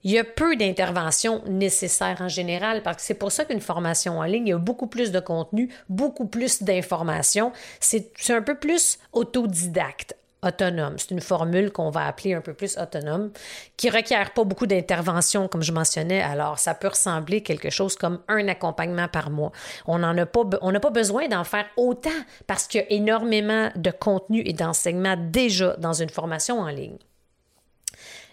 Il 0.04 0.12
y 0.12 0.18
a 0.18 0.24
peu 0.24 0.56
d'interventions 0.56 1.42
nécessaires 1.46 2.18
en 2.20 2.28
général 2.28 2.82
parce 2.82 2.98
que 2.98 3.02
c'est 3.02 3.14
pour 3.14 3.32
ça 3.32 3.44
qu'une 3.44 3.60
formation 3.60 4.18
en 4.18 4.24
ligne, 4.24 4.46
il 4.46 4.50
y 4.50 4.54
a 4.54 4.58
beaucoup 4.58 4.86
plus 4.86 5.10
de 5.10 5.20
contenu, 5.20 5.70
beaucoup 5.88 6.26
plus 6.26 6.62
d'informations. 6.62 7.52
C'est 7.80 8.12
un 8.30 8.42
peu 8.42 8.54
plus 8.54 8.98
autodidacte 9.12 10.14
autonome. 10.42 10.94
C'est 10.98 11.10
une 11.10 11.20
formule 11.20 11.72
qu'on 11.72 11.90
va 11.90 12.06
appeler 12.06 12.34
un 12.34 12.40
peu 12.40 12.54
plus 12.54 12.78
autonome, 12.78 13.30
qui 13.76 13.90
requiert 13.90 14.32
pas 14.32 14.44
beaucoup 14.44 14.66
d'intervention, 14.66 15.48
comme 15.48 15.62
je 15.62 15.72
mentionnais. 15.72 16.22
Alors, 16.22 16.58
ça 16.58 16.74
peut 16.74 16.88
ressembler 16.88 17.42
quelque 17.42 17.70
chose 17.70 17.96
comme 17.96 18.20
un 18.28 18.46
accompagnement 18.48 19.08
par 19.08 19.30
mois. 19.30 19.52
On 19.86 19.98
n'a 19.98 20.26
pas, 20.26 20.42
on 20.62 20.72
n'a 20.72 20.80
pas 20.80 20.90
besoin 20.90 21.28
d'en 21.28 21.44
faire 21.44 21.66
autant 21.76 22.10
parce 22.46 22.66
qu'il 22.66 22.80
y 22.80 22.84
a 22.84 22.92
énormément 22.92 23.70
de 23.74 23.90
contenu 23.90 24.42
et 24.44 24.52
d'enseignement 24.52 25.16
déjà 25.18 25.76
dans 25.78 25.92
une 25.92 26.10
formation 26.10 26.60
en 26.60 26.68
ligne 26.68 26.98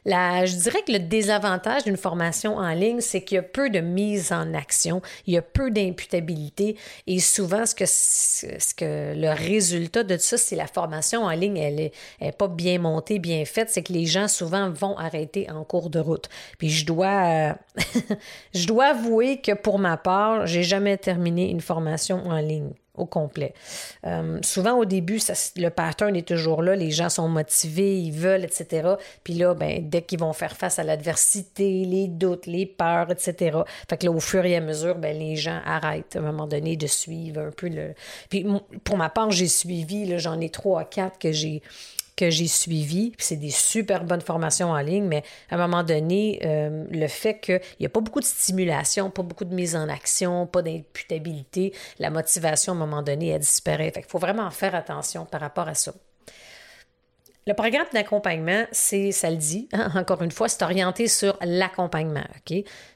je 0.06 0.56
dirais 0.56 0.82
que 0.86 0.92
le 0.92 1.00
désavantage 1.00 1.84
d'une 1.84 1.98
formation 1.98 2.58
en 2.58 2.74
ligne, 2.74 3.02
c'est 3.02 3.22
qu'il 3.22 3.36
y 3.36 3.40
a 3.40 3.44
peu 3.44 3.70
de 3.70 3.80
mise 3.80 4.32
en 4.32 4.54
action, 4.54 5.02
il 5.26 5.34
y 5.34 5.38
a 5.38 5.42
peu 5.42 5.72
d'imputabilité 5.72 6.78
et 7.08 7.20
souvent, 7.20 7.66
ce 7.66 7.76
que, 7.76 7.86
ce 7.86 8.74
que 8.76 9.14
le 9.16 9.34
résultat 9.34 10.04
de 10.04 10.18
ça, 10.18 10.38
c'est 10.38 10.56
la 10.56 10.68
formation 10.68 11.24
en 11.24 11.32
ligne, 11.32 11.58
elle 11.58 11.92
n'est 12.22 12.32
pas 12.32 12.48
bien 12.48 12.80
montée, 12.80 13.20
bien 13.20 13.46
faite, 13.46 13.70
c'est 13.70 13.84
que 13.84 13.94
les 13.94 14.06
gens 14.06 14.28
souvent 14.28 14.70
vont 14.70 14.98
arrêter 14.98 15.50
en 15.50 15.64
cours 15.64 15.90
de 15.90 16.00
route. 16.00 16.30
Puis 16.58 16.70
je 16.70 16.86
dois, 16.86 17.58
je 18.54 18.68
dois 18.68 18.88
avouer 18.88 19.42
que 19.42 19.54
pour 19.54 19.80
ma 19.80 19.98
part, 19.98 20.46
j'ai 20.46 20.64
jamais 20.64 20.98
terminé 20.98 21.50
une 21.50 21.62
formation 21.62 22.26
en 22.28 22.38
ligne 22.38 22.74
au 22.98 23.06
complet. 23.06 23.54
Euh, 24.06 24.40
souvent, 24.42 24.78
au 24.78 24.86
début, 24.86 25.20
le 25.56 25.70
pattern 25.70 26.16
est 26.16 26.28
toujours 26.28 26.62
là, 26.62 26.76
les 26.76 26.92
gens 26.92 27.10
sont 27.10 27.28
motivés, 27.28 27.98
ils 28.00 28.12
veulent, 28.12 28.44
etc. 28.44 28.96
Puis 29.24 29.34
là, 29.34 29.54
ben, 29.54 29.88
dès 29.90 30.02
qu'ils 30.02 30.20
vont 30.20 30.34
faire 30.34 30.56
face 30.56 30.80
à 30.80 30.84
l'adversité, 30.84 31.86
les 31.86 32.08
doutes, 32.08 32.46
les 32.46 32.66
peurs, 32.66 33.12
etc., 33.12 33.60
fait 33.90 33.98
que 33.98 34.06
là, 34.06 34.12
au 34.12 34.20
fur 34.20 34.46
et 34.46 34.56
à 34.56 34.62
mesure, 34.62 34.96
ben, 34.96 35.18
les 35.18 35.36
gens 35.36 35.60
arrêtent 35.66 36.16
à 36.16 36.20
un 36.20 36.24
moment 36.24 36.48
donné 36.48 36.78
de 36.78 36.88
suivre 36.88 37.42
un 37.42 37.52
peu 37.52 37.70
le... 37.70 37.94
Puis 38.30 38.46
pour 38.84 38.98
ma 38.98 39.10
part, 39.10 39.32
j'ai 39.32 39.48
suivi, 39.48 40.18
j'en 40.20 40.40
ai 40.40 40.50
trois 40.50 40.82
à 40.82 40.86
quatre 40.86 41.20
que 41.20 41.32
j'ai 41.32 41.62
que 42.16 42.30
j'ai 42.30 42.48
suivi. 42.48 43.12
C'est 43.18 43.36
des 43.36 43.50
super 43.50 44.04
bonnes 44.04 44.22
formations 44.22 44.72
en 44.72 44.80
ligne, 44.80 45.06
mais 45.06 45.24
à 45.50 45.56
un 45.56 45.58
moment 45.58 45.84
donné, 45.84 46.40
euh, 46.44 46.86
le 46.90 47.08
fait 47.08 47.40
qu'il 47.40 47.62
n'y 47.80 47.86
a 47.86 47.90
pas 47.90 48.02
beaucoup 48.02 48.20
de 48.20 48.26
stimulation, 48.26 49.10
pas 49.10 49.24
beaucoup 49.24 49.46
de 49.46 49.54
mise 49.54 49.76
en 49.76 49.90
action, 49.90 50.48
pas 50.48 50.62
d'imputabilité, 50.62 51.74
la 52.00 52.10
motivation, 52.10 52.74
à 52.74 52.76
un 52.76 52.80
moment 52.80 53.02
donné, 53.02 53.30
elle 53.30 53.42
disparaît. 53.42 53.92
Fait 53.92 54.06
faut 54.08 54.20
vraiment 54.20 54.50
faire 54.52 54.76
attention 54.76 55.26
par 55.26 55.42
rapport 55.42 55.68
à 55.68 55.74
ça. 55.74 55.94
Le 57.48 57.54
programme 57.54 57.86
d'accompagnement, 57.94 58.66
c'est, 58.72 59.12
ça 59.12 59.30
le 59.30 59.38
dit, 59.38 59.70
hein, 59.72 59.92
encore 59.96 60.24
une 60.24 60.32
fois, 60.32 60.50
c'est 60.50 60.64
orienté 60.64 61.08
sur 61.08 61.38
l'accompagnement. 61.42 62.26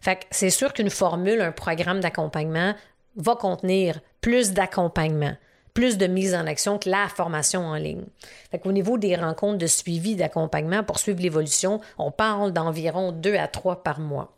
Fait 0.01 0.25
c'est 0.31 0.49
sûr 0.49 0.73
qu'une 0.73 0.89
formule, 0.89 1.41
un 1.41 1.51
programme 1.51 1.99
d'accompagnement 1.99 2.73
va 3.15 3.35
contenir 3.35 3.99
plus 4.21 4.53
d'accompagnement 4.53 5.35
plus 5.73 5.97
de 5.97 6.07
mise 6.07 6.35
en 6.35 6.45
action 6.47 6.77
que 6.77 6.89
la 6.89 7.07
formation 7.07 7.61
en 7.61 7.75
ligne. 7.75 8.03
Fait 8.51 8.61
Au 8.65 8.71
niveau 8.71 8.97
des 8.97 9.15
rencontres 9.15 9.57
de 9.57 9.67
suivi, 9.67 10.15
d'accompagnement 10.15 10.83
pour 10.83 10.99
suivre 10.99 11.21
l'évolution, 11.21 11.81
on 11.97 12.11
parle 12.11 12.51
d'environ 12.51 13.11
deux 13.11 13.35
à 13.35 13.47
trois 13.47 13.83
par 13.83 13.99
mois. 13.99 14.33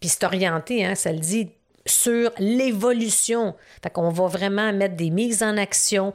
Puis 0.00 0.08
c'est 0.08 0.24
orienté, 0.24 0.84
hein, 0.84 0.94
ça 0.94 1.12
le 1.12 1.18
dit, 1.18 1.50
sur 1.86 2.30
l'évolution. 2.38 3.54
Fait 3.82 3.90
qu'on 3.90 4.10
va 4.10 4.26
vraiment 4.26 4.72
mettre 4.72 4.96
des 4.96 5.10
mises 5.10 5.42
en 5.42 5.56
action, 5.56 6.12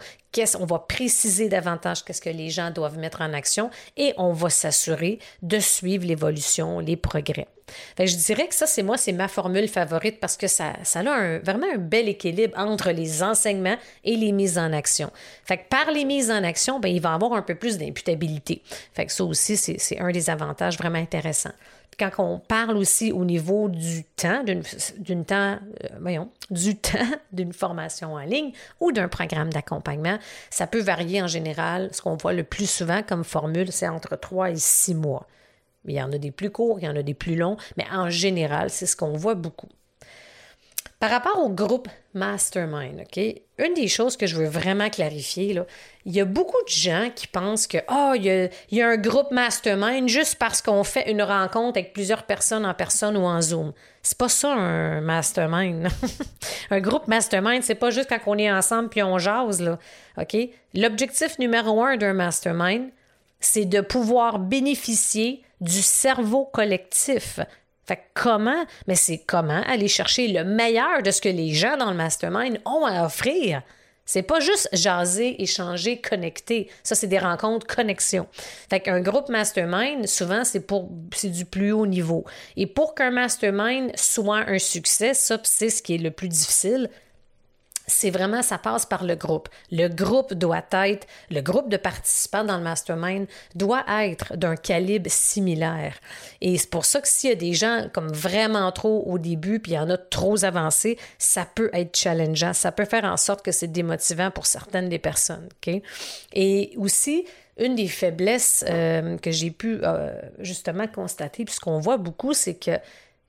on 0.59 0.65
va 0.65 0.79
préciser 0.79 1.49
davantage 1.49 2.03
qu'est-ce 2.03 2.21
que 2.21 2.29
les 2.29 2.49
gens 2.49 2.71
doivent 2.71 2.97
mettre 2.97 3.21
en 3.21 3.33
action 3.33 3.69
et 3.97 4.13
on 4.17 4.31
va 4.31 4.49
s'assurer 4.49 5.19
de 5.41 5.59
suivre 5.59 6.05
l'évolution, 6.05 6.79
les 6.79 6.95
progrès. 6.95 7.47
Fait 7.95 8.07
je 8.07 8.17
dirais 8.17 8.47
que 8.47 8.55
ça, 8.55 8.67
c'est 8.67 8.83
moi, 8.83 8.97
c'est 8.97 9.13
ma 9.13 9.27
formule 9.27 9.67
favorite 9.67 10.19
parce 10.19 10.37
que 10.37 10.47
ça, 10.47 10.73
ça 10.83 10.99
a 10.99 11.39
vraiment 11.39 11.67
un 11.73 11.77
bel 11.77 12.09
équilibre 12.09 12.57
entre 12.57 12.91
les 12.91 13.23
enseignements 13.23 13.77
et 14.03 14.15
les 14.15 14.31
mises 14.31 14.57
en 14.57 14.73
action. 14.73 15.11
Fait 15.45 15.57
que 15.57 15.67
par 15.69 15.91
les 15.91 16.05
mises 16.05 16.31
en 16.31 16.43
action, 16.43 16.79
ben, 16.79 16.89
il 16.89 17.01
va 17.01 17.13
avoir 17.13 17.33
un 17.33 17.41
peu 17.41 17.55
plus 17.55 17.77
d'imputabilité. 17.77 18.61
Fait 18.93 19.05
que 19.05 19.11
ça 19.11 19.23
aussi, 19.23 19.57
c'est 19.57 19.99
un 19.99 20.11
des 20.11 20.29
avantages 20.29 20.77
vraiment 20.77 20.99
intéressants 20.99 21.53
quand 22.09 22.23
on 22.23 22.39
parle 22.39 22.77
aussi 22.77 23.11
au 23.11 23.25
niveau 23.25 23.69
du 23.69 24.03
temps, 24.03 24.43
d'une 24.43 25.25
temps, 25.25 25.57
euh, 25.83 25.87
voyons, 25.99 26.29
du 26.49 26.75
temps 26.75 26.99
d'une 27.31 27.53
formation 27.53 28.13
en 28.13 28.19
ligne 28.19 28.51
ou 28.79 28.91
d'un 28.91 29.07
programme 29.07 29.51
d'accompagnement, 29.51 30.17
ça 30.49 30.67
peut 30.67 30.81
varier 30.81 31.21
en 31.21 31.27
général. 31.27 31.89
Ce 31.93 32.01
qu'on 32.01 32.15
voit 32.15 32.33
le 32.33 32.43
plus 32.43 32.69
souvent 32.69 33.01
comme 33.03 33.23
formule, 33.23 33.71
c'est 33.71 33.87
entre 33.87 34.15
3 34.15 34.51
et 34.51 34.55
6 34.55 34.95
mois. 34.95 35.27
Il 35.85 35.95
y 35.95 36.01
en 36.01 36.11
a 36.11 36.17
des 36.17 36.31
plus 36.31 36.51
courts, 36.51 36.79
il 36.79 36.85
y 36.85 36.87
en 36.87 36.95
a 36.95 37.03
des 37.03 37.13
plus 37.13 37.35
longs, 37.35 37.57
mais 37.77 37.85
en 37.91 38.09
général, 38.09 38.69
c'est 38.69 38.85
ce 38.85 38.95
qu'on 38.95 39.13
voit 39.13 39.35
beaucoup. 39.35 39.69
Par 41.01 41.09
rapport 41.09 41.39
au 41.43 41.49
groupe 41.49 41.87
Mastermind, 42.13 43.01
OK? 43.01 43.17
Une 43.57 43.73
des 43.73 43.87
choses 43.87 44.15
que 44.15 44.27
je 44.27 44.35
veux 44.35 44.47
vraiment 44.47 44.87
clarifier, 44.91 45.51
là, 45.51 45.65
il 46.05 46.15
y 46.15 46.21
a 46.21 46.25
beaucoup 46.25 46.61
de 46.63 46.69
gens 46.69 47.09
qui 47.15 47.25
pensent 47.25 47.65
que 47.65 47.79
oh, 47.89 48.13
il, 48.15 48.51
y 48.69 48.81
a, 48.83 48.87
un 48.87 48.97
groupe 48.97 49.31
Mastermind 49.31 50.07
juste 50.07 50.35
parce 50.35 50.61
qu'on 50.61 50.83
fait 50.83 51.09
une 51.09 51.23
rencontre 51.23 51.79
avec 51.79 51.93
plusieurs 51.93 52.27
personnes 52.27 52.67
en 52.67 52.75
personne 52.75 53.17
ou 53.17 53.21
en 53.21 53.41
Zoom. 53.41 53.73
C'est 54.03 54.15
pas 54.15 54.29
ça 54.29 54.53
un 54.53 55.01
Mastermind. 55.01 55.87
un 56.69 56.79
groupe 56.79 57.07
Mastermind, 57.07 57.63
c'est 57.63 57.73
pas 57.73 57.89
juste 57.89 58.07
quand 58.07 58.19
on 58.27 58.37
est 58.37 58.51
ensemble 58.51 58.89
puis 58.89 59.01
on 59.01 59.17
jase, 59.17 59.59
là. 59.59 59.79
OK? 60.19 60.37
L'objectif 60.75 61.39
numéro 61.39 61.83
un 61.83 61.97
d'un 61.97 62.13
Mastermind, 62.13 62.91
c'est 63.39 63.65
de 63.65 63.81
pouvoir 63.81 64.37
bénéficier 64.37 65.41
du 65.61 65.81
cerveau 65.81 66.45
collectif 66.45 67.39
fait 67.85 68.03
comment? 68.13 68.65
Mais 68.87 68.95
c'est 68.95 69.19
comment 69.19 69.61
aller 69.67 69.87
chercher 69.87 70.27
le 70.27 70.43
meilleur 70.43 71.01
de 71.03 71.11
ce 71.11 71.21
que 71.21 71.29
les 71.29 71.53
gens 71.53 71.77
dans 71.77 71.89
le 71.89 71.97
mastermind 71.97 72.59
ont 72.65 72.85
à 72.85 73.05
offrir? 73.05 73.63
C'est 74.05 74.23
pas 74.23 74.39
juste 74.39 74.67
jaser, 74.73 75.41
échanger, 75.41 76.01
connecter. 76.01 76.69
Ça, 76.83 76.95
c'est 76.95 77.07
des 77.07 77.19
rencontres, 77.19 77.65
connexion. 77.67 78.27
Fait 78.69 78.79
qu'un 78.81 78.99
groupe 78.99 79.29
mastermind, 79.29 80.05
souvent, 80.07 80.43
c'est 80.43 80.59
pour 80.59 80.89
c'est 81.15 81.29
du 81.29 81.45
plus 81.45 81.71
haut 81.71 81.87
niveau. 81.87 82.25
Et 82.57 82.67
pour 82.67 82.93
qu'un 82.93 83.11
mastermind 83.11 83.91
soit 83.95 84.49
un 84.49 84.59
succès, 84.59 85.13
ça, 85.13 85.39
c'est 85.43 85.69
ce 85.69 85.81
qui 85.81 85.95
est 85.95 85.99
le 85.99 86.11
plus 86.11 86.27
difficile, 86.27 86.89
c'est 87.87 88.09
vraiment, 88.09 88.41
ça 88.41 88.57
passe 88.57 88.85
par 88.85 89.03
le 89.03 89.15
groupe. 89.15 89.49
Le 89.71 89.87
groupe 89.87 90.33
doit 90.33 90.63
être, 90.71 91.07
le 91.29 91.41
groupe 91.41 91.69
de 91.69 91.77
participants 91.77 92.43
dans 92.43 92.57
le 92.57 92.63
mastermind 92.63 93.27
doit 93.55 93.83
être 93.89 94.37
d'un 94.37 94.55
calibre 94.55 95.09
similaire. 95.09 95.95
Et 96.41 96.57
c'est 96.57 96.69
pour 96.69 96.85
ça 96.85 97.01
que 97.01 97.07
s'il 97.07 97.29
y 97.29 97.33
a 97.33 97.35
des 97.35 97.53
gens 97.53 97.87
comme 97.93 98.11
vraiment 98.11 98.71
trop 98.71 99.03
au 99.05 99.17
début, 99.17 99.59
puis 99.59 99.73
il 99.73 99.75
y 99.75 99.79
en 99.79 99.89
a 99.89 99.97
trop 99.97 100.43
avancés, 100.43 100.97
ça 101.17 101.45
peut 101.45 101.69
être 101.73 101.95
challengeant. 101.97 102.53
Ça 102.53 102.71
peut 102.71 102.85
faire 102.85 103.05
en 103.05 103.17
sorte 103.17 103.43
que 103.43 103.51
c'est 103.51 103.71
démotivant 103.71 104.31
pour 104.31 104.45
certaines 104.45 104.89
des 104.89 104.99
personnes. 104.99 105.49
Et 106.33 106.73
aussi, 106.77 107.25
une 107.57 107.75
des 107.75 107.87
faiblesses 107.87 108.65
euh, 108.67 109.17
que 109.17 109.31
j'ai 109.31 109.51
pu 109.51 109.79
euh, 109.83 110.13
justement 110.39 110.87
constater, 110.87 111.45
puisqu'on 111.45 111.79
voit 111.79 111.97
beaucoup, 111.97 112.33
c'est 112.33 112.55
que 112.55 112.71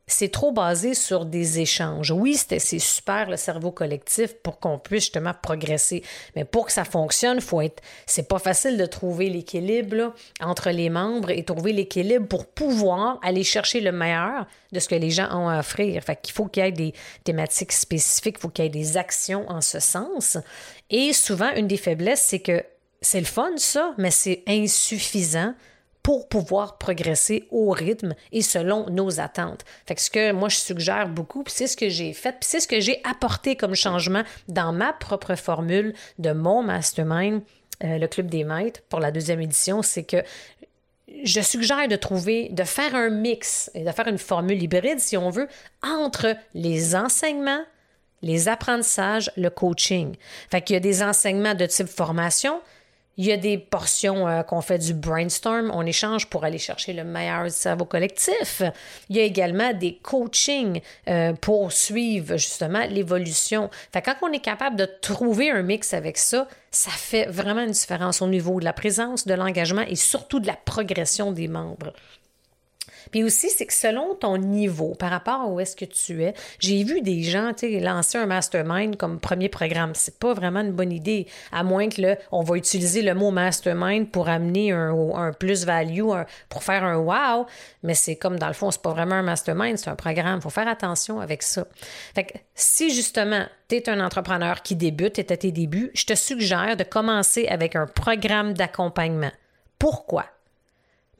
c'est 0.07 0.31
trop 0.31 0.53
basé 0.53 0.95
sur 0.95 1.25
des 1.25 1.61
échanges. 1.61 2.11
Oui, 2.11 2.37
c'est 2.37 2.79
super 2.79 3.31
le 3.31 3.37
cerveau 3.37 3.71
collectif 3.71 4.35
pour 4.43 4.59
qu'on 4.59 4.79
puisse 4.79 5.05
justement 5.05 5.33
progresser, 5.41 6.03
mais 6.35 6.45
pour 6.45 6.67
que 6.67 6.73
ça 6.73 6.85
fonctionne, 6.85 7.41
faut 7.41 7.61
être. 7.61 7.83
C'est 8.07 8.29
pas 8.29 8.39
facile 8.39 8.77
de 8.77 8.87
trouver 8.87 9.31
l'équilibre 9.31 10.13
entre 10.41 10.71
les 10.71 10.91
membres 10.91 11.31
et 11.31 11.45
trouver 11.45 11.73
l'équilibre 11.73 12.27
pour 12.27 12.47
pouvoir 12.47 13.21
aller 13.23 13.45
chercher 13.45 13.81
le 13.81 13.93
meilleur 13.93 14.47
de 14.73 14.81
ce 14.81 14.89
que 14.89 14.95
les 14.97 15.11
gens 15.11 15.29
ont 15.33 15.49
à 15.49 15.61
offrir. 15.61 16.03
Fait 16.03 16.21
qu'il 16.21 16.35
faut 16.35 16.47
qu'il 16.47 16.65
y 16.65 16.67
ait 16.67 16.73
des 16.73 16.95
thématiques 17.25 17.73
spécifiques, 17.73 18.37
il 18.39 18.43
faut 18.43 18.49
qu'il 18.49 18.65
y 18.65 18.69
ait 18.69 18.71
des 18.71 18.97
actions 18.97 19.49
en 19.49 19.61
ce 19.61 19.79
sens. 19.79 20.37
Et 20.91 21.13
souvent, 21.13 21.53
une 21.55 21.69
des 21.69 21.77
faiblesses, 21.77 22.23
c'est 22.23 22.41
que 22.41 22.65
c'est 23.01 23.21
le 23.21 23.27
fun, 23.27 23.53
ça, 23.57 23.95
mais 23.99 24.11
c'est 24.11 24.43
insuffisant 24.47 25.55
pour 26.03 26.29
pouvoir 26.29 26.79
progresser 26.79 27.47
au 27.51 27.71
rythme 27.71 28.15
et 28.33 28.43
selon 28.43 28.89
nos 28.91 29.21
attentes. 29.21 29.65
Fait 29.87 29.95
que 29.95 30.01
ce 30.01 30.11
que 30.11 30.33
moi 30.33 30.49
je 30.49 30.57
suggère 30.57 31.09
beaucoup, 31.09 31.45
c'est 31.47 31.67
ce 31.67 31.77
que 31.77 31.89
j'ai 31.89 32.13
fait, 32.13 32.37
c'est 32.41 32.61
ce 32.61 32.69
que 32.69 32.81
j'ai 32.81 33.01
apporté 33.05 33.57
comme 33.57 33.75
changement 33.75 34.23
dans 34.49 34.73
ma 34.73 34.93
propre 34.93 35.37
formule 35.37 35.95
de 36.19 36.33
mon 36.33 36.63
mastermind, 36.63 37.43
euh, 37.85 37.99
le 37.99 38.07
Club 38.07 38.27
des 38.27 38.45
maîtres, 38.45 38.81
pour 38.89 39.01
la 39.01 39.11
deuxième 39.11 39.41
édition, 39.41 39.83
c'est 39.83 40.05
que 40.05 40.23
je 41.25 41.41
suggère 41.41 41.89
de 41.89 41.97
trouver, 41.97 42.49
de 42.51 42.65
faire 42.65 42.95
un 42.95 43.11
mix 43.11 43.71
et 43.75 43.85
de 43.85 43.91
faire 43.91 44.09
une 44.09 44.19
formule 44.19 44.63
hybride, 44.63 45.01
si 45.01 45.17
on 45.17 45.31
veut, 45.31 45.49
entre 45.83 46.37
les 46.55 46.95
enseignements, 46.95 47.63
les 48.23 48.49
apprentissages, 48.49 49.31
le 49.37 49.51
coaching. 49.51 50.17
Fait 50.51 50.63
qu'il 50.63 50.75
y 50.75 50.77
a 50.77 50.81
des 50.81 51.03
enseignements 51.03 51.55
de 51.55 51.67
type 51.67 51.89
formation, 51.89 52.61
il 53.17 53.27
y 53.27 53.33
a 53.33 53.37
des 53.37 53.59
portions 53.59 54.27
euh, 54.27 54.43
qu'on 54.43 54.61
fait 54.61 54.79
du 54.79 54.95
brainstorm, 54.95 55.71
on 55.75 55.85
échange 55.85 56.29
pour 56.29 56.45
aller 56.45 56.59
chercher 56.59 56.93
le 56.93 57.05
meilleur 57.05 57.51
cerveau 57.51 57.85
collectif. 57.85 58.63
Il 59.09 59.17
y 59.17 59.21
a 59.21 59.25
également 59.25 59.73
des 59.73 59.97
coachings 59.97 60.81
euh, 61.09 61.33
pour 61.35 61.73
suivre 61.73 62.37
justement 62.37 62.85
l'évolution. 62.89 63.71
Quand 63.93 64.15
on 64.23 64.33
est 64.33 64.41
capable 64.41 64.77
de 64.77 64.89
trouver 65.01 65.51
un 65.51 65.63
mix 65.63 65.93
avec 65.95 66.17
ça, 66.17 66.49
ça 66.71 66.91
fait 66.91 67.27
vraiment 67.27 67.63
une 67.63 67.73
différence 67.73 68.23
au 68.23 68.29
niveau 68.29 68.59
de 68.61 68.65
la 68.65 68.73
présence, 68.73 69.27
de 69.27 69.35
l'engagement 69.35 69.83
et 69.83 69.97
surtout 69.97 70.41
de 70.41 70.47
la 70.47 70.57
progression 70.57 71.33
des 71.33 71.49
membres. 71.49 71.93
Puis 73.13 73.23
aussi, 73.23 73.51
c'est 73.51 73.67
que 73.67 73.75
selon 73.75 74.15
ton 74.15 74.39
niveau, 74.39 74.95
par 74.95 75.11
rapport 75.11 75.43
à 75.43 75.47
où 75.47 75.61
est-ce 75.61 75.77
que 75.77 75.85
tu 75.85 76.25
es, 76.25 76.35
j'ai 76.59 76.83
vu 76.83 77.03
des 77.03 77.23
gens, 77.23 77.53
lancer 77.63 78.19
un 78.19 78.27
mastermind 78.27 78.97
comme 78.97 79.21
premier 79.21 79.49
programme. 79.49 79.93
C'est 79.95 80.19
pas 80.19 80.33
vraiment 80.35 80.61
une 80.61 80.73
bonne 80.73 80.91
idée, 80.91 81.27
à 81.53 81.63
moins 81.63 81.89
que 81.89 82.01
le, 82.01 82.17
on 82.33 82.43
va 82.43 82.57
utiliser 82.57 83.03
le 83.03 83.15
mot 83.15 83.31
mastermind 83.31 84.11
pour 84.11 84.29
amener 84.29 84.73
un, 84.73 85.33
plus-value, 85.39 86.11
pour 86.49 86.65
faire 86.65 86.85
un 86.85 86.97
wow, 86.97 87.47
mais 87.83 87.95
c'est 87.95 88.17
comme 88.17 88.39
dans 88.39 88.49
le 88.49 88.55
fond, 88.55 88.71
c'est 88.71 88.83
pas 88.83 88.93
vraiment 88.93 89.17
un 89.17 89.23
mastermind, 89.23 89.79
c'est 89.79 89.91
un 89.91 89.97
programme. 89.97 90.41
Faut 90.41 90.51
faire 90.51 90.69
attention 90.69 91.21
avec 91.21 91.43
ça. 91.43 91.67
Fait 92.15 92.25
que 92.25 92.39
si 92.55 92.95
justement, 92.95 93.45
tu 93.69 93.77
es 93.77 93.89
un 93.89 94.01
entrepreneur 94.01 94.63
qui 94.63 94.75
débute, 94.75 95.15
tu 95.15 95.33
à 95.33 95.37
tes 95.37 95.53
débuts, 95.53 95.91
je 95.95 96.07
te 96.07 96.15
suggère 96.15 96.77
de 96.77 96.85
commencer 96.85 97.47
avec 97.49 97.77
un 97.77 97.87
programme 97.87 98.55
d'accompagnement. 98.55 99.33
Pourquoi? 99.79 100.25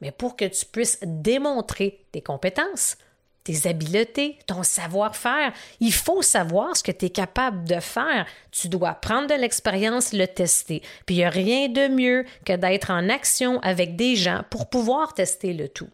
Mais 0.03 0.11
pour 0.11 0.35
que 0.35 0.45
tu 0.45 0.65
puisses 0.65 0.99
démontrer 1.01 2.05
tes 2.11 2.21
compétences, 2.21 2.97
tes 3.43 3.67
habiletés, 3.67 4.37
ton 4.47 4.63
savoir-faire. 4.63 5.53
Il 5.79 5.93
faut 5.93 6.21
savoir 6.21 6.75
ce 6.77 6.83
que 6.83 6.91
tu 6.91 7.05
es 7.05 7.09
capable 7.09 7.67
de 7.67 7.79
faire. 7.79 8.25
Tu 8.51 8.69
dois 8.69 8.93
prendre 8.93 9.27
de 9.27 9.39
l'expérience, 9.39 10.13
le 10.13 10.27
tester. 10.27 10.81
Puis 11.05 11.15
il 11.15 11.17
n'y 11.19 11.25
a 11.25 11.29
rien 11.29 11.67
de 11.67 11.87
mieux 11.87 12.25
que 12.45 12.53
d'être 12.53 12.91
en 12.91 13.09
action 13.09 13.59
avec 13.61 13.95
des 13.95 14.15
gens 14.15 14.43
pour 14.49 14.69
pouvoir 14.69 15.13
tester 15.13 15.53
le 15.53 15.67
tout. 15.67 15.89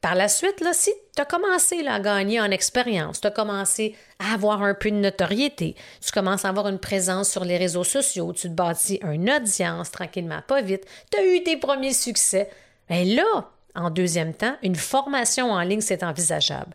Par 0.00 0.16
la 0.16 0.26
suite, 0.26 0.60
là, 0.60 0.72
si 0.72 0.90
tu 1.14 1.22
as 1.22 1.24
commencé 1.24 1.86
à 1.86 2.00
gagner 2.00 2.40
en 2.40 2.50
expérience, 2.50 3.20
tu 3.20 3.26
as 3.28 3.30
commencé 3.30 3.94
à 4.18 4.34
avoir 4.34 4.64
un 4.64 4.74
peu 4.74 4.90
de 4.90 4.96
notoriété, 4.96 5.76
tu 6.04 6.10
commences 6.10 6.44
à 6.44 6.48
avoir 6.48 6.66
une 6.66 6.80
présence 6.80 7.30
sur 7.30 7.44
les 7.44 7.56
réseaux 7.56 7.84
sociaux, 7.84 8.32
tu 8.32 8.48
te 8.48 8.52
bâtis 8.52 8.98
une 9.04 9.30
audience 9.30 9.92
tranquillement, 9.92 10.40
pas 10.48 10.60
vite, 10.60 10.84
tu 11.12 11.18
as 11.20 11.24
eu 11.24 11.44
tes 11.44 11.56
premiers 11.56 11.92
succès, 11.92 12.50
et 12.88 13.04
là, 13.04 13.50
en 13.74 13.90
deuxième 13.90 14.34
temps, 14.34 14.56
une 14.62 14.76
formation 14.76 15.50
en 15.50 15.60
ligne, 15.62 15.80
c'est 15.80 16.02
envisageable. 16.02 16.74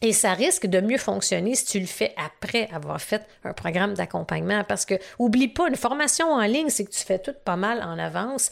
Et 0.00 0.12
ça 0.12 0.34
risque 0.34 0.66
de 0.66 0.80
mieux 0.80 0.98
fonctionner 0.98 1.54
si 1.54 1.64
tu 1.64 1.80
le 1.80 1.86
fais 1.86 2.14
après 2.22 2.68
avoir 2.72 3.00
fait 3.00 3.26
un 3.42 3.54
programme 3.54 3.94
d'accompagnement. 3.94 4.62
Parce 4.64 4.84
que, 4.84 4.94
oublie 5.18 5.48
pas, 5.48 5.68
une 5.68 5.76
formation 5.76 6.30
en 6.30 6.42
ligne, 6.42 6.68
c'est 6.68 6.84
que 6.84 6.90
tu 6.90 7.04
fais 7.04 7.18
tout 7.18 7.34
pas 7.44 7.56
mal 7.56 7.82
en 7.82 7.98
avance 7.98 8.50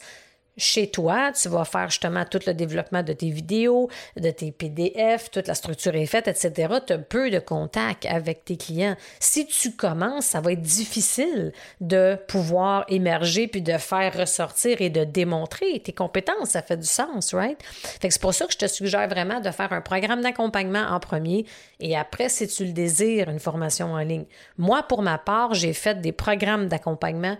chez 0.57 0.89
toi, 0.89 1.31
tu 1.31 1.49
vas 1.49 1.65
faire 1.65 1.89
justement 1.89 2.25
tout 2.25 2.39
le 2.45 2.53
développement 2.53 3.03
de 3.03 3.13
tes 3.13 3.29
vidéos, 3.29 3.89
de 4.17 4.29
tes 4.29 4.51
PDF, 4.51 5.31
toute 5.31 5.47
la 5.47 5.55
structure 5.55 5.95
est 5.95 6.05
faite, 6.05 6.27
etc. 6.27 6.75
Tu 6.85 6.93
as 6.93 6.97
peu 6.97 7.29
de 7.29 7.39
contact 7.39 8.05
avec 8.05 8.45
tes 8.45 8.57
clients. 8.57 8.95
Si 9.19 9.47
tu 9.47 9.75
commences, 9.75 10.25
ça 10.25 10.41
va 10.41 10.51
être 10.51 10.61
difficile 10.61 11.53
de 11.81 12.17
pouvoir 12.27 12.85
émerger 12.87 13.47
puis 13.47 13.61
de 13.61 13.77
faire 13.77 14.17
ressortir 14.17 14.81
et 14.81 14.89
de 14.89 15.03
démontrer 15.03 15.79
tes 15.79 15.93
compétences. 15.93 16.49
Ça 16.49 16.61
fait 16.61 16.77
du 16.77 16.87
sens, 16.87 17.33
right? 17.33 17.61
Fait 17.63 18.07
que 18.07 18.13
c'est 18.13 18.21
pour 18.21 18.33
ça 18.33 18.45
que 18.45 18.53
je 18.53 18.57
te 18.57 18.67
suggère 18.67 19.07
vraiment 19.07 19.39
de 19.39 19.49
faire 19.51 19.73
un 19.73 19.81
programme 19.81 20.21
d'accompagnement 20.21 20.85
en 20.89 20.99
premier 20.99 21.45
et 21.79 21.97
après, 21.97 22.29
si 22.29 22.47
tu 22.47 22.65
le 22.65 22.71
désires, 22.71 23.29
une 23.29 23.39
formation 23.39 23.93
en 23.93 23.99
ligne. 23.99 24.25
Moi, 24.57 24.83
pour 24.83 25.01
ma 25.01 25.17
part, 25.17 25.53
j'ai 25.53 25.73
fait 25.73 25.99
des 25.99 26.11
programmes 26.11 26.67
d'accompagnement 26.67 27.37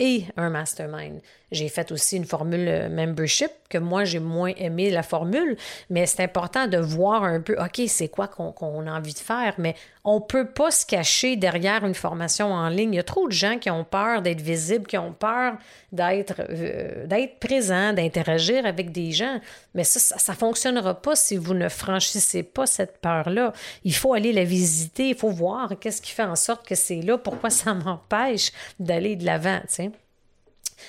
et 0.00 0.24
un 0.36 0.50
mastermind. 0.50 1.20
J'ai 1.50 1.68
fait 1.68 1.92
aussi 1.92 2.16
une 2.16 2.26
formule 2.26 2.68
euh, 2.68 2.88
membership 2.88 3.50
que 3.70 3.78
moi, 3.78 4.04
j'ai 4.04 4.18
moins 4.18 4.52
aimé 4.56 4.90
la 4.90 5.02
formule, 5.02 5.56
mais 5.90 6.06
c'est 6.06 6.22
important 6.22 6.66
de 6.66 6.78
voir 6.78 7.24
un 7.24 7.40
peu, 7.40 7.56
OK, 7.58 7.82
c'est 7.88 8.08
quoi 8.08 8.28
qu'on 8.28 8.86
a 8.86 8.92
envie 8.92 9.14
de 9.14 9.18
faire, 9.18 9.54
mais 9.58 9.74
on 10.04 10.20
peut 10.20 10.46
pas 10.46 10.70
se 10.70 10.86
cacher 10.86 11.36
derrière 11.36 11.84
une 11.84 11.94
formation 11.94 12.52
en 12.52 12.68
ligne. 12.68 12.94
Il 12.94 12.96
y 12.96 13.00
a 13.00 13.04
trop 13.04 13.26
de 13.26 13.32
gens 13.32 13.58
qui 13.58 13.70
ont 13.70 13.84
peur 13.84 14.22
d'être 14.22 14.40
visibles, 14.40 14.86
qui 14.86 14.98
ont 14.98 15.12
peur 15.12 15.54
d'être 15.92 16.34
euh, 16.50 17.26
présents, 17.40 17.92
d'interagir 17.92 18.66
avec 18.66 18.92
des 18.92 19.12
gens, 19.12 19.40
mais 19.74 19.84
ça, 19.84 20.00
ça 20.00 20.32
ne 20.32 20.36
fonctionnera 20.36 20.94
pas 21.00 21.16
si 21.16 21.36
vous 21.36 21.54
ne 21.54 21.68
franchissez 21.68 22.42
pas 22.42 22.66
cette 22.66 22.98
peur-là. 22.98 23.52
Il 23.84 23.94
faut 23.94 24.12
aller 24.12 24.32
la 24.32 24.44
visiter, 24.44 25.10
il 25.10 25.14
faut 25.14 25.30
voir 25.30 25.72
qu'est-ce 25.80 26.02
qui 26.02 26.12
fait 26.12 26.22
en 26.24 26.36
sorte 26.36 26.66
que 26.66 26.74
c'est 26.74 27.00
là, 27.00 27.16
pourquoi 27.18 27.50
ça 27.50 27.74
m'empêche 27.84 28.52
d'aller 28.78 29.16
de 29.16 29.24
l'avant, 29.24 29.60
tu 29.60 29.74
sais. 29.74 29.90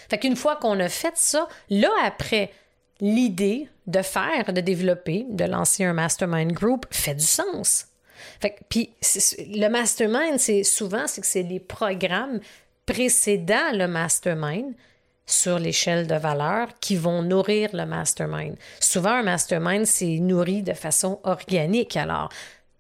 Fait 0.09 0.17
qu'une 0.17 0.35
fois 0.35 0.55
qu'on 0.55 0.79
a 0.79 0.89
fait 0.89 1.15
ça, 1.15 1.47
là 1.69 1.89
après, 2.03 2.51
l'idée 3.01 3.67
de 3.87 4.01
faire, 4.01 4.53
de 4.53 4.61
développer, 4.61 5.25
de 5.29 5.45
lancer 5.45 5.83
un 5.83 5.93
mastermind 5.93 6.51
group 6.51 6.85
fait 6.91 7.15
du 7.15 7.25
sens. 7.25 7.87
Fait 8.41 8.51
que, 8.51 8.79
le 9.37 9.67
mastermind, 9.69 10.39
c'est 10.39 10.63
souvent 10.63 11.07
c'est 11.07 11.21
que 11.21 11.27
c'est 11.27 11.43
les 11.43 11.59
programmes 11.59 12.39
précédant 12.85 13.71
le 13.73 13.87
mastermind 13.87 14.73
sur 15.25 15.59
l'échelle 15.59 16.07
de 16.07 16.15
valeur 16.15 16.67
qui 16.79 16.95
vont 16.95 17.21
nourrir 17.21 17.69
le 17.73 17.85
mastermind. 17.85 18.55
Souvent, 18.79 19.11
un 19.11 19.23
mastermind, 19.23 19.85
c'est 19.85 20.17
nourri 20.19 20.63
de 20.63 20.73
façon 20.73 21.19
organique. 21.23 21.95
Alors, 21.97 22.29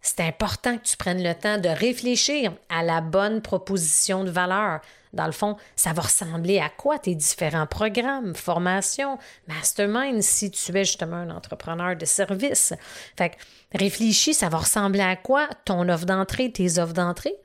c'est 0.01 0.21
important 0.21 0.77
que 0.77 0.83
tu 0.83 0.97
prennes 0.97 1.23
le 1.23 1.35
temps 1.35 1.57
de 1.57 1.69
réfléchir 1.69 2.53
à 2.69 2.83
la 2.83 3.01
bonne 3.01 3.41
proposition 3.41 4.23
de 4.23 4.31
valeur. 4.31 4.81
Dans 5.13 5.25
le 5.25 5.31
fond, 5.31 5.57
ça 5.75 5.91
va 5.91 6.03
ressembler 6.03 6.59
à 6.59 6.69
quoi 6.69 6.99
tes 6.99 7.15
différents 7.15 7.65
programmes, 7.65 8.35
formations, 8.35 9.17
mastermind 9.47 10.21
si 10.21 10.51
tu 10.51 10.77
es 10.77 10.85
justement 10.85 11.17
un 11.17 11.31
entrepreneur 11.31 11.95
de 11.95 12.05
service? 12.05 12.73
Fait 13.17 13.31
que 13.31 13.35
réfléchis, 13.77 14.33
ça 14.33 14.49
va 14.49 14.59
ressembler 14.59 15.01
à 15.01 15.15
quoi 15.15 15.49
ton 15.65 15.89
offre 15.89 16.05
d'entrée, 16.05 16.51
tes 16.51 16.77
offres 16.77 16.93
d'entrée? 16.93 17.35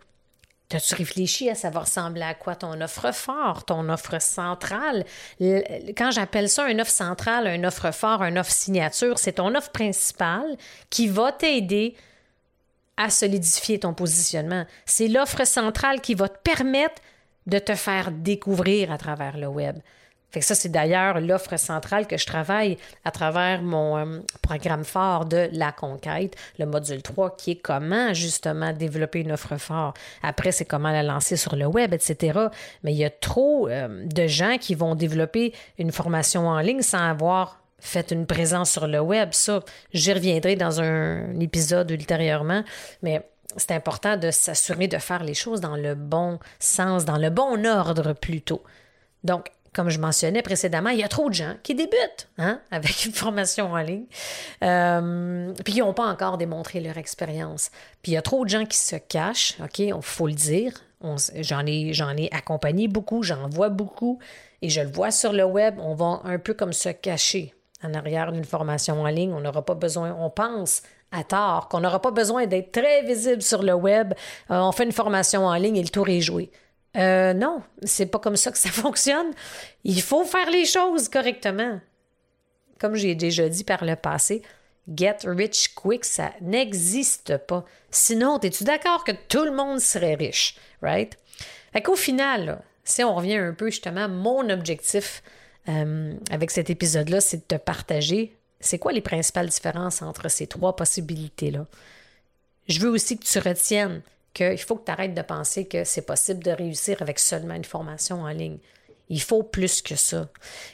As-tu 0.72 0.94
réfléchi 0.94 1.48
à 1.48 1.55
ça 1.55 1.70
ressembler 1.70 2.22
à 2.22 2.35
quoi 2.35 2.57
ton 2.57 2.81
offre 2.81 3.12
fort, 3.12 3.64
ton 3.64 3.88
offre 3.88 4.20
centrale? 4.20 5.05
Quand 5.40 6.11
j'appelle 6.11 6.48
ça 6.48 6.68
une 6.68 6.81
offre 6.81 6.90
centrale, 6.90 7.46
une 7.46 7.64
offre 7.64 7.92
fort, 7.92 8.24
une 8.24 8.38
offre 8.38 8.50
signature, 8.50 9.18
c'est 9.18 9.35
ton 9.35 9.55
offre 9.55 9.70
principale 9.70 10.57
qui 10.90 11.07
va 11.07 11.33
t'aider 11.33 11.94
à 12.96 13.11
solidifier 13.11 13.79
ton 13.79 13.94
positionnement. 13.94 14.64
C'est 14.87 15.09
l'offre 15.09 15.44
centrale 15.44 16.00
qui 16.00 16.14
va 16.14 16.29
te 16.29 16.38
permettre 16.38 17.00
de 17.46 17.59
te 17.59 17.74
faire 17.74 18.11
découvrir 18.11 18.90
à 18.90 18.98
travers 18.98 19.37
le 19.37 19.46
web. 19.46 19.76
Fait 20.35 20.40
ça, 20.40 20.57
c'est 20.57 20.68
d'ailleurs 20.68 21.20
l'offre 21.20 21.57
centrale 21.57 22.09
que 22.09 22.16
je 22.16 22.26
travaille 22.26 22.76
à 23.04 23.12
travers 23.12 23.62
mon 23.62 23.96
euh, 23.96 24.18
programme 24.42 24.83
fort 24.83 25.26
de 25.26 25.48
la 25.52 25.70
conquête, 25.70 26.35
le 26.59 26.66
module 26.66 27.02
3, 27.02 27.37
qui 27.37 27.52
est 27.52 27.57
comment 27.57 28.12
justement 28.12 28.72
développer 28.72 29.20
une 29.20 29.30
offre 29.30 29.57
fort. 29.59 29.94
Après, 30.24 30.50
c'est 30.50 30.64
comment 30.64 30.90
la 30.90 31.04
lancer 31.04 31.37
sur 31.37 31.54
le 31.54 31.66
web, 31.66 31.94
etc. 31.94 32.48
Mais 32.83 32.92
il 32.92 32.98
y 32.98 33.04
a 33.04 33.11
trop 33.11 33.68
euh, 33.68 34.04
de 34.07 34.26
gens 34.26 34.57
qui 34.59 34.74
vont 34.74 34.96
développer 34.96 35.54
une 35.78 35.92
formation 35.92 36.48
en 36.48 36.59
ligne 36.59 36.83
sans 36.83 37.09
avoir 37.09 37.61
fait 37.78 38.11
une 38.11 38.26
présence 38.26 38.72
sur 38.72 38.88
le 38.88 38.98
web. 38.98 39.28
Ça, 39.30 39.61
j'y 39.92 40.12
reviendrai 40.12 40.57
dans 40.57 40.80
un 40.80 41.38
épisode 41.38 41.92
ultérieurement, 41.92 42.64
mais 43.02 43.22
c'est 43.56 43.72
important 43.72 44.16
de 44.16 44.30
s'assurer 44.30 44.88
de 44.88 44.98
faire 44.98 45.24
les 45.24 45.34
choses 45.34 45.60
dans 45.60 45.76
le 45.76 45.94
bon 45.94 46.38
sens, 46.58 47.04
dans 47.04 47.18
le 47.18 47.30
bon 47.30 47.66
ordre 47.66 48.12
plutôt. 48.12 48.62
Donc, 49.22 49.50
comme 49.74 49.90
je 49.90 49.98
mentionnais 49.98 50.42
précédemment, 50.42 50.90
il 50.90 51.00
y 51.00 51.02
a 51.02 51.08
trop 51.08 51.28
de 51.28 51.34
gens 51.34 51.54
qui 51.62 51.74
débutent 51.74 52.28
hein, 52.38 52.60
avec 52.70 53.04
une 53.04 53.12
formation 53.12 53.72
en 53.72 53.78
ligne, 53.78 54.06
euh, 54.62 55.52
puis 55.64 55.74
qui 55.74 55.80
n'ont 55.80 55.94
pas 55.94 56.06
encore 56.06 56.38
démontré 56.38 56.80
leur 56.80 56.96
expérience. 56.96 57.70
Puis 58.02 58.12
il 58.12 58.14
y 58.14 58.18
a 58.18 58.22
trop 58.22 58.44
de 58.44 58.50
gens 58.50 58.64
qui 58.64 58.78
se 58.78 58.96
cachent, 58.96 59.56
OK, 59.62 59.80
il 59.80 59.94
faut 60.00 60.26
le 60.26 60.34
dire. 60.34 60.72
J'en 61.34 61.66
ai, 61.66 61.92
j'en 61.92 62.16
ai 62.16 62.30
accompagné 62.32 62.88
beaucoup, 62.88 63.22
j'en 63.22 63.46
vois 63.50 63.68
beaucoup, 63.68 64.20
et 64.62 64.70
je 64.70 64.80
le 64.80 64.88
vois 64.88 65.10
sur 65.10 65.34
le 65.34 65.44
web, 65.44 65.74
on 65.78 65.94
va 65.94 66.22
un 66.24 66.38
peu 66.38 66.54
comme 66.54 66.72
se 66.72 66.88
cacher 66.88 67.54
en 67.82 67.92
arrière 67.92 68.32
d'une 68.32 68.44
formation 68.44 69.02
en 69.02 69.06
ligne. 69.08 69.34
On 69.34 69.40
n'aura 69.40 69.62
pas 69.62 69.74
besoin, 69.74 70.16
on 70.18 70.30
pense 70.30 70.82
à 71.14 71.24
tort, 71.24 71.68
qu'on 71.68 71.81
n'aura 71.81 72.00
pas 72.00 72.11
besoin 72.11 72.46
d'être 72.46 72.72
très 72.72 73.03
visible 73.03 73.42
sur 73.42 73.62
le 73.62 73.74
web. 73.74 74.12
Euh, 74.50 74.59
on 74.59 74.72
fait 74.72 74.85
une 74.85 74.92
formation 74.92 75.46
en 75.46 75.55
ligne 75.55 75.77
et 75.77 75.83
le 75.83 75.88
tour 75.88 76.09
est 76.09 76.20
joué. 76.20 76.50
Euh, 76.96 77.33
non, 77.35 77.62
c'est 77.83 78.07
pas 78.07 78.18
comme 78.18 78.37
ça 78.37 78.50
que 78.50 78.59
ça 78.59 78.68
fonctionne. 78.72 79.33
Il 79.85 80.03
faut 80.03 80.24
faire 80.24 80.50
les 80.50 80.64
choses 80.64 81.09
correctement. 81.09 81.81
Comme 82.79 82.96
j'ai 82.96 83.14
déjà 83.14 83.48
dit 83.48 83.64
par 83.64 83.85
le 83.85 83.96
passé, 83.96 84.42
get 84.92 85.18
rich 85.24 85.74
quick, 85.74 86.05
ça 86.05 86.33
n'existe 86.40 87.37
pas. 87.38 87.64
Sinon, 87.90 88.38
es-tu 88.40 88.64
d'accord 88.64 89.05
que 89.05 89.12
tout 89.29 89.44
le 89.44 89.53
monde 89.53 89.81
serait 89.81 90.14
riche, 90.14 90.57
right? 90.83 91.16
Fait 91.72 91.83
qu'au 91.83 91.96
final, 91.96 92.62
si 92.85 93.03
on 93.03 93.14
revient 93.14 93.37
un 93.37 93.55
peu 93.55 93.70
justement, 93.70 94.09
mon 94.09 94.48
objectif 94.50 95.22
euh, 95.68 96.14
avec 96.31 96.50
cet 96.50 96.70
épisode-là, 96.70 97.20
c'est 97.20 97.38
de 97.38 97.57
te 97.57 97.61
partager 97.62 98.37
c'est 98.64 98.79
quoi 98.79 98.92
les 98.92 99.00
principales 99.00 99.48
différences 99.48 100.03
entre 100.03 100.29
ces 100.31 100.46
trois 100.46 100.74
possibilités-là? 100.77 101.66
Je 102.68 102.81
veux 102.81 102.88
aussi 102.88 103.18
que 103.18 103.24
tu 103.24 103.38
retiennes 103.38 104.03
qu'il 104.33 104.59
faut 104.59 104.77
que 104.77 104.87
tu 104.87 104.90
arrêtes 104.90 105.14
de 105.14 105.22
penser 105.22 105.66
que 105.66 105.85
c'est 105.85 106.03
possible 106.03 106.42
de 106.42 106.50
réussir 106.50 107.00
avec 107.00 107.18
seulement 107.18 107.55
une 107.55 107.64
formation 107.64 108.22
en 108.22 108.29
ligne. 108.29 108.59
Il 109.11 109.20
faut 109.20 109.42
plus 109.42 109.83
que 109.83 109.96
ça. 109.96 110.29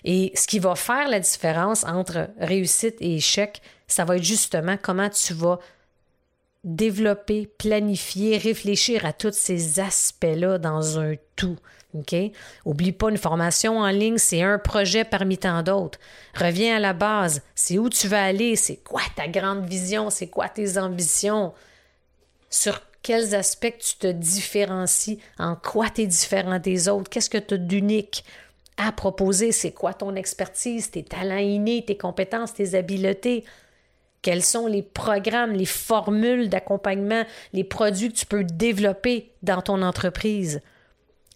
Et 0.04 0.32
ce 0.34 0.46
qui 0.46 0.60
va 0.60 0.76
faire 0.76 1.08
la 1.08 1.20
différence 1.20 1.84
entre 1.84 2.30
réussite 2.38 2.96
et 3.00 3.16
échec, 3.16 3.60
ça 3.88 4.04
va 4.04 4.16
être 4.16 4.22
justement 4.22 4.78
comment 4.80 5.10
tu 5.10 5.34
vas 5.34 5.58
développer, 6.62 7.48
planifier, 7.58 8.38
réfléchir 8.38 9.04
à 9.04 9.12
tous 9.12 9.32
ces 9.32 9.80
aspects-là 9.80 10.58
dans 10.58 10.98
un 10.98 11.14
tout. 11.36 11.58
OK? 11.94 12.14
Oublie 12.64 12.92
pas, 12.92 13.10
une 13.10 13.16
formation 13.16 13.78
en 13.78 13.88
ligne, 13.88 14.18
c'est 14.18 14.42
un 14.42 14.58
projet 14.58 15.04
parmi 15.04 15.38
tant 15.38 15.62
d'autres. 15.62 15.98
Reviens 16.34 16.76
à 16.76 16.80
la 16.80 16.92
base. 16.92 17.42
C'est 17.54 17.78
où 17.78 17.88
tu 17.88 18.08
vas 18.08 18.24
aller? 18.24 18.56
C'est 18.56 18.76
quoi 18.76 19.02
ta 19.16 19.28
grande 19.28 19.66
vision? 19.66 20.10
C'est 20.10 20.28
quoi 20.28 20.48
tes 20.48 20.78
ambitions? 20.78 21.52
Sur 22.48 22.80
quels 23.02 23.34
aspects 23.34 23.78
tu 23.78 23.96
te 23.96 24.06
différencies, 24.06 25.20
en 25.38 25.56
quoi 25.56 25.88
tu 25.88 26.02
es 26.02 26.06
différent 26.06 26.58
des 26.58 26.88
autres, 26.88 27.08
qu'est-ce 27.08 27.30
que 27.30 27.38
tu 27.38 27.54
as 27.54 27.58
d'unique 27.58 28.24
à 28.76 28.92
proposer, 28.92 29.52
c'est 29.52 29.72
quoi 29.72 29.92
ton 29.94 30.14
expertise, 30.14 30.90
tes 30.90 31.02
talents 31.02 31.36
innés, 31.36 31.84
tes 31.84 31.96
compétences, 31.96 32.54
tes 32.54 32.74
habiletés, 32.74 33.44
quels 34.22 34.42
sont 34.42 34.66
les 34.66 34.82
programmes, 34.82 35.52
les 35.52 35.66
formules 35.66 36.48
d'accompagnement, 36.48 37.24
les 37.52 37.64
produits 37.64 38.10
que 38.10 38.18
tu 38.18 38.26
peux 38.26 38.44
développer 38.44 39.32
dans 39.42 39.62
ton 39.62 39.82
entreprise? 39.82 40.60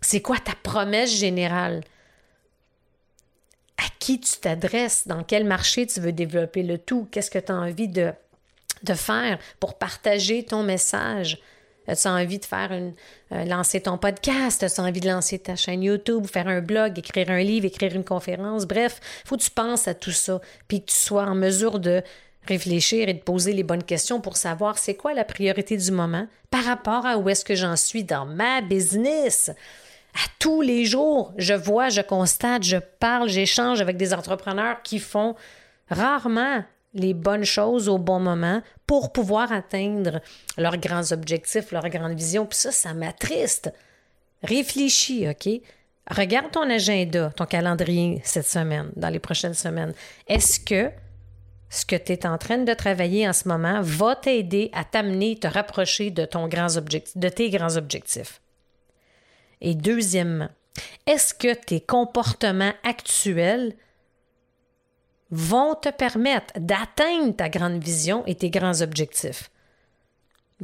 C'est 0.04 0.20
quoi 0.20 0.36
ta 0.36 0.52
promesse 0.62 1.10
générale? 1.16 1.80
À 3.78 3.84
qui 3.98 4.20
tu 4.20 4.36
t'adresses? 4.38 5.08
Dans 5.08 5.24
quel 5.24 5.44
marché 5.44 5.86
tu 5.86 5.98
veux 5.98 6.12
développer 6.12 6.62
le 6.62 6.76
tout? 6.76 7.08
Qu'est-ce 7.10 7.30
que 7.30 7.38
tu 7.38 7.50
as 7.50 7.54
envie 7.54 7.88
de, 7.88 8.12
faire 8.94 9.38
pour 9.60 9.78
partager 9.78 10.44
ton 10.44 10.62
message? 10.62 11.38
As-tu 11.88 12.06
envie 12.08 12.38
de 12.38 12.44
faire 12.44 12.72
une, 12.72 12.92
euh, 13.32 13.46
lancer 13.46 13.80
ton 13.80 13.96
podcast? 13.96 14.62
As-tu 14.62 14.80
envie 14.82 15.00
de 15.00 15.08
lancer 15.08 15.38
ta 15.38 15.56
chaîne 15.56 15.82
YouTube, 15.82 16.26
faire 16.26 16.48
un 16.48 16.60
blog, 16.60 16.98
écrire 16.98 17.30
un 17.30 17.42
livre, 17.42 17.64
écrire 17.64 17.94
une 17.94 18.04
conférence? 18.04 18.66
Bref, 18.66 19.00
il 19.24 19.28
faut 19.28 19.36
que 19.38 19.42
tu 19.42 19.50
penses 19.50 19.88
à 19.88 19.94
tout 19.94 20.12
ça, 20.12 20.38
puis 20.68 20.82
que 20.82 20.90
tu 20.90 20.96
sois 20.96 21.24
en 21.24 21.34
mesure 21.34 21.78
de 21.78 22.02
réfléchir 22.46 23.08
et 23.08 23.14
de 23.14 23.22
poser 23.22 23.54
les 23.54 23.62
bonnes 23.62 23.82
questions 23.82 24.20
pour 24.20 24.36
savoir 24.36 24.76
c'est 24.76 24.96
quoi 24.96 25.14
la 25.14 25.24
priorité 25.24 25.78
du 25.78 25.90
moment 25.92 26.26
par 26.50 26.64
rapport 26.64 27.06
à 27.06 27.16
où 27.16 27.30
est-ce 27.30 27.44
que 27.44 27.54
j'en 27.54 27.76
suis 27.76 28.04
dans 28.04 28.26
ma 28.26 28.60
business. 28.60 29.50
À 30.14 30.26
tous 30.38 30.60
les 30.60 30.84
jours, 30.84 31.32
je 31.36 31.54
vois, 31.54 31.88
je 31.88 32.00
constate, 32.00 32.62
je 32.62 32.76
parle, 32.76 33.28
j'échange 33.28 33.80
avec 33.80 33.96
des 33.96 34.14
entrepreneurs 34.14 34.82
qui 34.82 34.98
font 34.98 35.34
rarement 35.88 36.64
les 36.94 37.12
bonnes 37.12 37.44
choses 37.44 37.88
au 37.88 37.98
bon 37.98 38.20
moment 38.20 38.62
pour 38.86 39.12
pouvoir 39.12 39.52
atteindre 39.52 40.20
leurs 40.56 40.78
grands 40.78 41.12
objectifs, 41.12 41.72
leurs 41.72 41.88
grandes 41.88 42.14
visions. 42.14 42.46
Puis 42.46 42.58
ça, 42.58 42.70
ça 42.70 42.94
m'attriste. 42.94 43.72
Réfléchis, 44.42 45.28
OK? 45.28 45.60
Regarde 46.10 46.50
ton 46.52 46.68
agenda, 46.70 47.30
ton 47.30 47.46
calendrier 47.46 48.20
cette 48.24 48.46
semaine, 48.46 48.90
dans 48.94 49.08
les 49.08 49.18
prochaines 49.18 49.54
semaines. 49.54 49.94
Est-ce 50.28 50.60
que 50.60 50.90
ce 51.70 51.84
que 51.84 51.96
tu 51.96 52.12
es 52.12 52.26
en 52.26 52.38
train 52.38 52.58
de 52.58 52.74
travailler 52.74 53.28
en 53.28 53.32
ce 53.32 53.48
moment 53.48 53.80
va 53.82 54.14
t'aider 54.14 54.70
à 54.74 54.84
t'amener, 54.84 55.36
te 55.36 55.46
rapprocher 55.46 56.10
de, 56.10 56.24
ton 56.24 56.46
grand 56.46 56.76
objectif, 56.76 57.16
de 57.16 57.28
tes 57.28 57.50
grands 57.50 57.76
objectifs? 57.76 58.40
Et 59.64 59.74
deuxièmement, 59.74 60.50
est-ce 61.06 61.32
que 61.32 61.54
tes 61.54 61.80
comportements 61.80 62.74
actuels 62.84 63.74
vont 65.30 65.74
te 65.74 65.88
permettre 65.88 66.52
d'atteindre 66.58 67.34
ta 67.34 67.48
grande 67.48 67.82
vision 67.82 68.24
et 68.26 68.34
tes 68.34 68.50
grands 68.50 68.82
objectifs? 68.82 69.50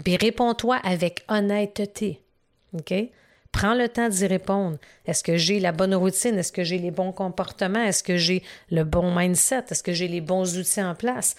Puis 0.04 0.16
réponds-toi 0.16 0.76
avec 0.84 1.24
honnêteté. 1.28 2.20
Prends 3.52 3.74
le 3.74 3.88
temps 3.88 4.10
d'y 4.10 4.26
répondre. 4.26 4.76
Est-ce 5.06 5.24
que 5.24 5.38
j'ai 5.38 5.60
la 5.60 5.72
bonne 5.72 5.94
routine? 5.94 6.38
Est-ce 6.38 6.52
que 6.52 6.62
j'ai 6.62 6.78
les 6.78 6.90
bons 6.90 7.12
comportements? 7.12 7.82
Est-ce 7.82 8.02
que 8.02 8.18
j'ai 8.18 8.42
le 8.70 8.84
bon 8.84 9.14
mindset? 9.16 9.64
Est-ce 9.70 9.82
que 9.82 9.94
j'ai 9.94 10.08
les 10.08 10.20
bons 10.20 10.58
outils 10.58 10.82
en 10.82 10.94
place? 10.94 11.36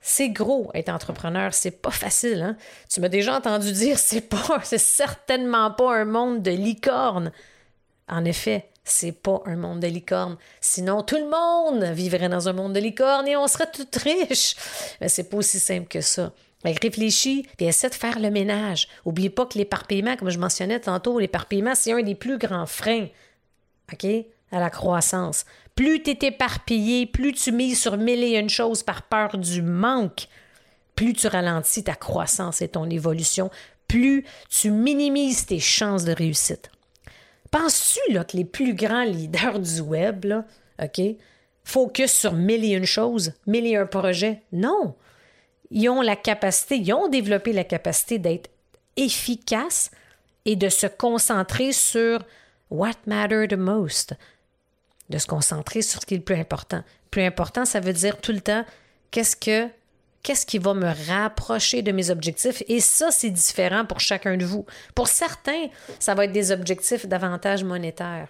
C'est 0.00 0.30
gros 0.30 0.70
être 0.74 0.88
entrepreneur, 0.88 1.52
c'est 1.52 1.70
pas 1.70 1.90
facile. 1.90 2.42
Hein? 2.42 2.56
Tu 2.88 3.00
m'as 3.00 3.08
déjà 3.08 3.36
entendu 3.36 3.72
dire 3.72 3.98
c'est 3.98 4.22
pas, 4.22 4.60
c'est 4.62 4.78
certainement 4.78 5.70
pas 5.70 5.94
un 5.94 6.04
monde 6.04 6.42
de 6.42 6.50
licorne. 6.50 7.32
En 8.08 8.24
effet, 8.24 8.70
c'est 8.84 9.12
pas 9.12 9.42
un 9.46 9.56
monde 9.56 9.80
de 9.80 9.86
licorne. 9.86 10.36
Sinon, 10.60 11.02
tout 11.02 11.16
le 11.16 11.28
monde 11.28 11.84
vivrait 11.94 12.28
dans 12.28 12.48
un 12.48 12.52
monde 12.52 12.72
de 12.72 12.80
licorne 12.80 13.28
et 13.28 13.36
on 13.36 13.46
serait 13.46 13.70
tout 13.70 13.86
riche. 14.02 14.56
Mais 15.00 15.08
c'est 15.08 15.24
pas 15.24 15.36
aussi 15.36 15.60
simple 15.60 15.86
que 15.86 16.00
ça. 16.00 16.32
réfléchis 16.64 17.46
et 17.58 17.66
essaie 17.66 17.90
de 17.90 17.94
faire 17.94 18.18
le 18.18 18.30
ménage. 18.30 18.88
Oublie 19.04 19.30
pas 19.30 19.46
que 19.46 19.58
l'éparpillement, 19.58 20.16
comme 20.16 20.30
je 20.30 20.38
mentionnais 20.38 20.80
tantôt, 20.80 21.18
l'éparpillement, 21.18 21.74
c'est 21.74 21.92
un 21.92 22.02
des 22.02 22.14
plus 22.14 22.38
grands 22.38 22.66
freins. 22.66 23.08
OK? 23.92 24.06
À 24.52 24.58
la 24.58 24.70
croissance. 24.70 25.44
Plus 25.74 26.02
tu 26.02 26.10
es 26.10 26.26
éparpillé, 26.26 27.06
plus 27.06 27.32
tu 27.32 27.52
mises 27.52 27.80
sur 27.80 27.96
mille 27.96 28.24
et 28.24 28.38
une 28.38 28.50
choses 28.50 28.82
par 28.82 29.02
peur 29.02 29.38
du 29.38 29.62
manque, 29.62 30.26
plus 30.94 31.12
tu 31.12 31.26
ralentis 31.28 31.84
ta 31.84 31.94
croissance 31.94 32.60
et 32.60 32.68
ton 32.68 32.90
évolution, 32.90 33.50
plus 33.88 34.24
tu 34.48 34.70
minimises 34.70 35.46
tes 35.46 35.60
chances 35.60 36.04
de 36.04 36.12
réussite. 36.12 36.70
Penses-tu 37.50 38.14
que 38.14 38.36
les 38.36 38.44
plus 38.44 38.74
grands 38.74 39.04
leaders 39.04 39.58
du 39.58 39.80
web, 39.80 40.24
là, 40.24 40.44
OK, 40.82 41.00
focus 41.64 42.12
sur 42.12 42.32
mille 42.32 42.64
et 42.64 42.74
une 42.74 42.84
choses, 42.84 43.32
mille 43.46 43.66
et 43.66 43.76
un 43.76 43.86
projets? 43.86 44.42
Non. 44.52 44.94
Ils 45.70 45.88
ont 45.88 46.02
la 46.02 46.16
capacité, 46.16 46.76
ils 46.76 46.92
ont 46.92 47.08
développé 47.08 47.52
la 47.52 47.64
capacité 47.64 48.18
d'être 48.18 48.50
efficaces 48.96 49.90
et 50.44 50.56
de 50.56 50.68
se 50.68 50.86
concentrer 50.86 51.72
sur 51.72 52.20
what 52.70 52.96
matter 53.06 53.46
the 53.48 53.56
most, 53.56 54.14
de 55.10 55.18
se 55.18 55.26
concentrer 55.26 55.82
sur 55.82 56.00
ce 56.00 56.06
qui 56.06 56.14
est 56.14 56.18
le 56.18 56.24
plus 56.24 56.36
important. 56.36 56.82
Plus 57.10 57.22
important, 57.22 57.64
ça 57.64 57.80
veut 57.80 57.92
dire 57.92 58.20
tout 58.20 58.32
le 58.32 58.40
temps 58.40 58.64
qu'est-ce 59.10 59.36
que 59.36 59.68
qui 60.22 60.58
va 60.58 60.74
me 60.74 60.92
rapprocher 61.08 61.82
de 61.82 61.92
mes 61.92 62.10
objectifs? 62.10 62.62
Et 62.68 62.80
ça, 62.80 63.10
c'est 63.10 63.30
différent 63.30 63.84
pour 63.84 64.00
chacun 64.00 64.36
de 64.36 64.44
vous. 64.44 64.64
Pour 64.94 65.08
certains, 65.08 65.68
ça 65.98 66.14
va 66.14 66.24
être 66.24 66.32
des 66.32 66.52
objectifs 66.52 67.06
davantage 67.06 67.64
monétaires. 67.64 68.28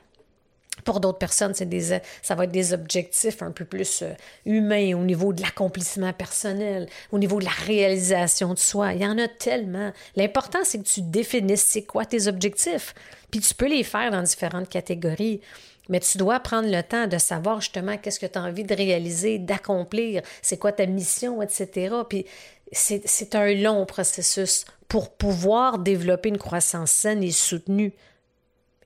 Pour 0.85 1.01
d'autres 1.01 1.19
personnes, 1.19 1.53
ça 1.53 2.35
va 2.35 2.45
être 2.45 2.53
des 2.53 2.73
objectifs 2.73 3.43
un 3.43 3.51
peu 3.51 3.67
plus 3.67 4.01
euh, 4.01 4.15
humains 4.47 4.95
au 4.95 5.05
niveau 5.05 5.35
de 5.35 5.43
l'accomplissement 5.43 6.13
personnel, 6.15 6.89
au 7.13 7.19
niveau 7.19 7.39
de 7.39 7.45
la 7.45 7.51
réalisation 7.51 8.55
de 8.55 8.59
soi. 8.59 8.95
Il 8.95 9.03
y 9.03 9.07
en 9.07 9.19
a 9.19 9.29
tellement. 9.29 9.93
L'important, 10.17 10.61
c'est 10.63 10.79
que 10.79 10.89
tu 10.89 11.03
définisses 11.03 11.67
c'est 11.67 11.83
quoi 11.83 12.07
tes 12.07 12.29
objectifs. 12.29 12.95
Puis 13.31 13.41
tu 13.41 13.53
peux 13.53 13.69
les 13.69 13.85
faire 13.85 14.11
dans 14.11 14.23
différentes 14.23 14.71
catégories. 14.71 15.43
Mais 15.91 16.01
tu 16.01 16.17
dois 16.19 16.41
prendre 16.41 16.71
le 16.71 16.83
temps 16.83 17.09
de 17.09 17.19
savoir 17.19 17.61
justement 17.61 17.99
qu'est-ce 17.99 18.21
que 18.21 18.27
tu 18.27 18.39
as 18.39 18.43
envie 18.43 18.65
de 18.65 18.75
réaliser, 18.75 19.39
d'accomplir, 19.39 20.23
c'est 20.41 20.57
quoi 20.57 20.73
ta 20.73 20.87
mission, 20.87 21.43
etc. 21.43 21.95
Puis 22.09 22.25
c'est 22.73 23.35
un 23.35 23.53
long 23.53 23.85
processus 23.85 24.65
pour 24.89 25.11
pouvoir 25.11 25.79
développer 25.79 26.29
une 26.29 26.39
croissance 26.39 26.93
saine 26.93 27.23
et 27.25 27.33
soutenue 27.33 27.93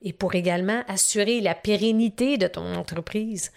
et 0.01 0.13
pour 0.13 0.35
également 0.35 0.83
assurer 0.87 1.41
la 1.41 1.53
pérennité 1.53 2.37
de 2.37 2.47
ton 2.47 2.75
entreprise. 2.75 3.51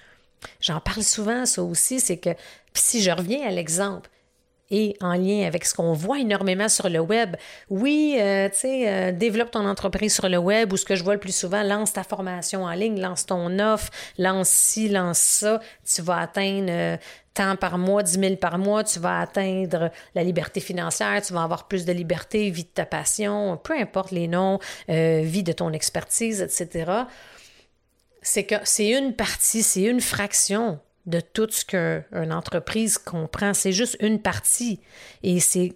J'en 0.61 0.81
parle 0.81 1.03
souvent, 1.03 1.47
ça 1.47 1.63
aussi, 1.63 2.01
c'est 2.01 2.19
que 2.19 2.31
si 2.75 3.03
je 3.03 3.11
reviens 3.11 3.47
à 3.47 3.51
l'exemple, 3.51 4.11
et 4.71 4.97
en 5.01 5.15
lien 5.15 5.47
avec 5.47 5.65
ce 5.65 5.75
qu'on 5.75 5.93
voit 5.93 6.19
énormément 6.19 6.69
sur 6.69 6.89
le 6.89 7.01
web. 7.01 7.37
Oui, 7.71 8.17
euh, 8.19 8.49
tu 8.49 8.57
sais, 8.57 8.89
euh, 8.89 9.13
développe 9.13 9.51
ton 9.51 9.67
entreprise 9.67 10.15
sur 10.15 10.29
le 10.29 10.39
web 10.39 10.73
ou 10.73 10.77
ce 10.77 10.85
que 10.85 10.95
je 10.95 11.03
vois 11.03 11.15
le 11.15 11.21
plus 11.21 11.35
souvent, 11.35 11.63
lance 11.63 11.95
ta 11.95 12.05
formation 12.05 12.65
en 12.65 12.73
ligne, 12.73 13.01
lance 13.01 13.27
ton 13.27 13.59
offre, 13.59 13.91
lance 14.19 14.49
ci, 14.49 14.89
lance 14.89 15.19
ça. 15.19 15.61
Tu 15.85 16.03
vas 16.03 16.19
atteindre 16.19 16.71
euh, 16.71 16.97
tant 17.35 17.57
par 17.57 17.79
mois, 17.79 18.03
10 18.03 18.19
000 18.19 18.37
par 18.37 18.59
mois, 18.59 18.85
tu 18.85 18.99
vas 18.99 19.21
atteindre 19.21 19.91
la 20.15 20.25
liberté 20.25 20.61
financière, 20.61 21.23
tu 21.23 21.33
vas 21.33 21.45
avoir 21.45 21.69
plus 21.69 21.85
de 21.85 21.93
liberté, 21.93 22.51
vie 22.51 22.65
de 22.65 22.69
ta 22.69 22.85
passion, 22.85 23.57
peu 23.63 23.75
importe 23.79 24.11
les 24.11 24.27
noms, 24.27 24.59
vie 24.89 25.45
de 25.45 25.53
ton 25.53 25.73
expertise, 25.73 26.43
etc. 26.43 26.91
C'est 28.23 28.43
que 28.43 28.57
c'est 28.65 28.89
une 28.89 29.15
partie, 29.15 29.63
c'est 29.63 29.83
une 29.83 30.01
fraction 30.01 30.81
de 31.09 31.21
tout 31.21 31.49
ce 31.51 31.65
qu'une 31.65 32.33
entreprise 32.33 32.99
comprend. 32.99 33.55
C'est 33.55 33.73
juste 33.73 33.97
une 34.01 34.21
partie. 34.21 34.81
Et 35.23 35.41
c'est 35.41 35.75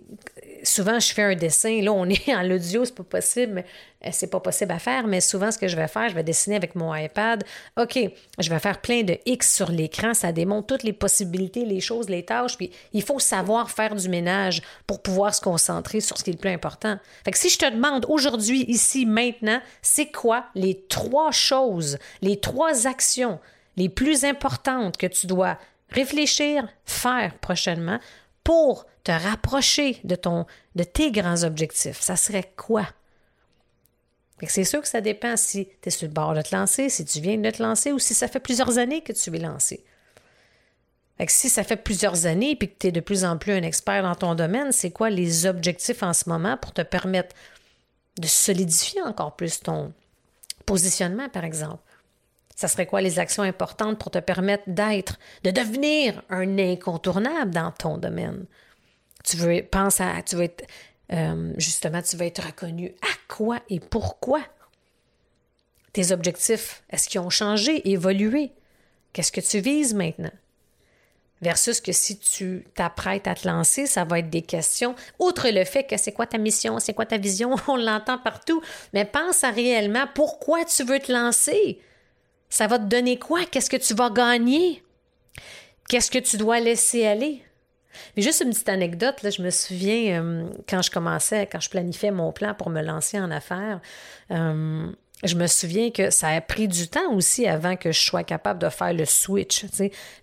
souvent, 0.63 1.01
je 1.01 1.13
fais 1.13 1.23
un 1.23 1.35
dessin. 1.35 1.81
Là, 1.81 1.93
on 1.93 2.07
est 2.07 2.29
en 2.35 2.43
l'audio, 2.43 2.85
c'est 2.85 2.95
pas 2.95 3.03
possible, 3.03 3.53
mais 3.55 3.65
euh, 4.05 4.11
c'est 4.13 4.31
pas 4.31 4.41
possible 4.41 4.73
à 4.73 4.79
faire. 4.79 5.07
Mais 5.07 5.21
souvent, 5.21 5.51
ce 5.51 5.59
que 5.59 5.69
je 5.69 5.77
vais 5.77 5.89
faire, 5.89 6.09
je 6.11 6.15
vais 6.15 6.23
dessiner 6.23 6.57
avec 6.57 6.75
mon 6.75 6.95
iPad. 6.95 7.45
OK, 7.81 7.99
je 8.39 8.51
vais 8.51 8.59
faire 8.59 8.81
plein 8.81 9.03
de 9.03 9.17
X 9.25 9.55
sur 9.55 9.71
l'écran. 9.71 10.15
Ça 10.15 10.33
démontre 10.33 10.67
toutes 10.67 10.83
les 10.83 10.93
possibilités, 10.93 11.65
les 11.65 11.81
choses, 11.81 12.09
les 12.09 12.25
tâches. 12.25 12.57
Puis 12.57 12.71
il 12.93 13.03
faut 13.03 13.19
savoir 13.19 13.71
faire 13.71 13.95
du 13.95 14.09
ménage 14.09 14.63
pour 14.87 15.03
pouvoir 15.03 15.35
se 15.35 15.41
concentrer 15.41 16.01
sur 16.01 16.19
ce 16.19 16.25
qui 16.25 16.31
est 16.31 16.35
le 16.35 16.39
plus 16.39 16.51
important. 16.51 16.99
Fait 17.25 17.31
que 17.31 17.39
si 17.39 17.49
je 17.49 17.59
te 17.59 17.71
demande 17.71 18.05
aujourd'hui, 18.09 18.65
ici, 18.69 19.07
maintenant, 19.07 19.61
c'est 19.81 20.13
quoi 20.13 20.45
les 20.55 20.85
trois 20.89 21.31
choses, 21.31 21.99
les 22.21 22.39
trois 22.39 22.87
actions 22.87 23.41
les 23.77 23.89
plus 23.89 24.25
importantes 24.25 24.97
que 24.97 25.07
tu 25.07 25.27
dois 25.27 25.59
réfléchir, 25.91 26.69
faire 26.85 27.39
prochainement 27.39 27.99
pour 28.45 28.87
te 29.05 29.13
rapprocher 29.13 30.01
de, 30.05 30.17
tes 30.85 31.11
grands 31.11 31.43
objectifs. 31.43 32.01
Ça 32.01 32.17
serait 32.17 32.53
quoi? 32.57 32.87
C'est 34.49 34.65
sûr 34.65 34.81
que 34.81 34.89
ça 34.89 35.01
dépend 35.01 35.37
si 35.37 35.69
tu 35.81 35.89
es 35.89 35.91
sur 35.91 36.09
le 36.09 36.13
bord 36.13 36.35
de 36.35 36.43
te 36.43 36.55
lancer, 36.55 36.89
si 36.89 37.05
tu 37.05 37.21
viens 37.21 37.39
de 37.39 37.51
te 37.51 37.63
lancer 37.63 37.93
ou 37.93 38.01
si 38.01 38.13
ça 38.13 38.27
fait 38.27 38.41
plusieurs 38.41 38.79
années 38.79 39.03
que 39.03 39.13
tu 39.13 39.35
es 39.35 39.39
lancé. 39.39 39.85
Si 41.29 41.49
ça 41.49 41.63
fait 41.63 41.77
plusieurs 41.77 42.27
années 42.27 42.51
et 42.51 42.57
que 42.57 42.65
tu 42.65 42.89
es 42.89 42.93
de 42.93 42.99
plus 42.99 43.25
en 43.25 43.39
plus 43.39 43.53
un 43.53 43.63
expert 43.63 44.03
dans 44.03 44.17
ton 44.17 44.35
domaine, 44.35 44.73
c'est 44.73 44.91
quoi 44.91 45.09
les 45.09 45.47
objectifs 45.47 46.03
en 46.03 46.13
ce 46.13 46.29
moment 46.29 46.57
pour 46.57 46.73
te 46.73 46.83
permettre 46.83 47.37
de 48.19 48.27
solidifier 48.27 49.03
encore 49.03 49.37
plus 49.37 49.61
ton 49.61 49.93
positionnement, 50.67 51.29
par 51.29 51.45
exemple? 51.45 51.92
Ça 52.55 52.69
serait 52.69 52.87
quoi 52.87 53.01
les 53.01 53.19
actions 53.19 53.43
importantes 53.43 53.99
pour 53.99 54.11
te 54.11 54.19
permettre 54.19 54.65
d'être, 54.67 55.19
de 55.45 55.51
devenir 55.51 56.23
un 56.29 56.59
incontournable 56.59 57.53
dans 57.53 57.73
ton 57.73 57.99
domaine? 57.99 58.47
Tu 59.25 59.37
veux, 59.37 59.63
pense 59.63 60.01
à, 60.01 60.23
tu 60.23 60.37
veux 60.37 60.45
être, 60.45 60.67
euh, 61.13 61.53
justement, 61.57 62.03
tu 62.03 62.17
veux 62.17 62.27
être 62.27 62.45
reconnu. 62.45 62.95
À 63.03 63.35
quoi 63.35 63.61
et 63.69 63.81
pourquoi? 63.81 64.43
Tes 65.93 66.13
objectifs, 66.13 66.83
est-ce 66.91 67.09
qu'ils 67.09 67.21
ont 67.21 67.31
changé, 67.31 67.91
évolué? 67.91 68.53
Qu'est-ce 69.13 69.33
que 69.33 69.41
tu 69.41 69.61
vises 69.61 69.95
maintenant? 69.95 70.33
Versus 71.43 71.81
que 71.81 71.93
si 71.93 72.19
tu 72.19 72.65
t'apprêtes 72.75 73.27
à 73.27 73.35
te 73.35 73.47
lancer, 73.47 73.87
ça 73.87 74.05
va 74.05 74.21
être 74.21 74.31
des 74.31 74.43
questions. 74.43 74.95
Outre 75.19 75.49
le 75.51 75.65
fait 75.65 75.85
que 75.85 75.97
c'est 75.97 76.13
quoi 76.13 76.27
ta 76.27 76.39
mission, 76.39 76.79
c'est 76.79 76.95
quoi 76.95 77.05
ta 77.05 77.19
vision, 77.19 77.57
on 77.69 77.77
l'entend 77.77 78.17
partout, 78.19 78.63
mais 78.93 79.05
pense 79.05 79.43
à 79.43 79.51
réellement 79.51 80.07
pourquoi 80.15 80.65
tu 80.65 80.85
veux 80.85 81.01
te 81.01 81.13
lancer. 81.13 81.81
Ça 82.53 82.67
va 82.67 82.79
te 82.79 82.85
donner 82.85 83.19
quoi? 83.19 83.47
Qu'est-ce 83.47 83.71
que 83.71 83.79
tu 83.79 83.95
vas 83.95 84.11
gagner? 84.11 84.83
Qu'est-ce 85.89 86.11
que 86.11 86.19
tu 86.19 86.37
dois 86.37 86.61
laisser 86.61 87.07
aller? 87.07 87.43
Mais 88.15 88.23
juste 88.23 88.43
une 88.45 88.51
petite 88.51 88.69
anecdote, 88.69 89.23
là, 89.23 89.31
je 89.31 89.41
me 89.41 89.49
souviens 89.49 90.23
euh, 90.23 90.51
quand 90.69 90.83
je 90.83 90.91
commençais, 90.91 91.49
quand 91.51 91.61
je 91.61 91.71
planifiais 91.71 92.11
mon 92.11 92.31
plan 92.31 92.53
pour 92.53 92.69
me 92.69 92.83
lancer 92.83 93.19
en 93.19 93.31
affaires, 93.31 93.81
euh, 94.31 94.87
je 95.25 95.35
me 95.35 95.47
souviens 95.47 95.91
que 95.91 96.11
ça 96.11 96.29
a 96.29 96.43
pris 96.43 96.69
du 96.69 96.89
temps 96.89 97.15
aussi 97.15 97.47
avant 97.47 97.75
que 97.77 97.91
je 97.91 98.01
sois 98.01 98.23
capable 98.23 98.61
de 98.61 98.69
faire 98.69 98.93
le 98.93 99.07
switch. 99.07 99.65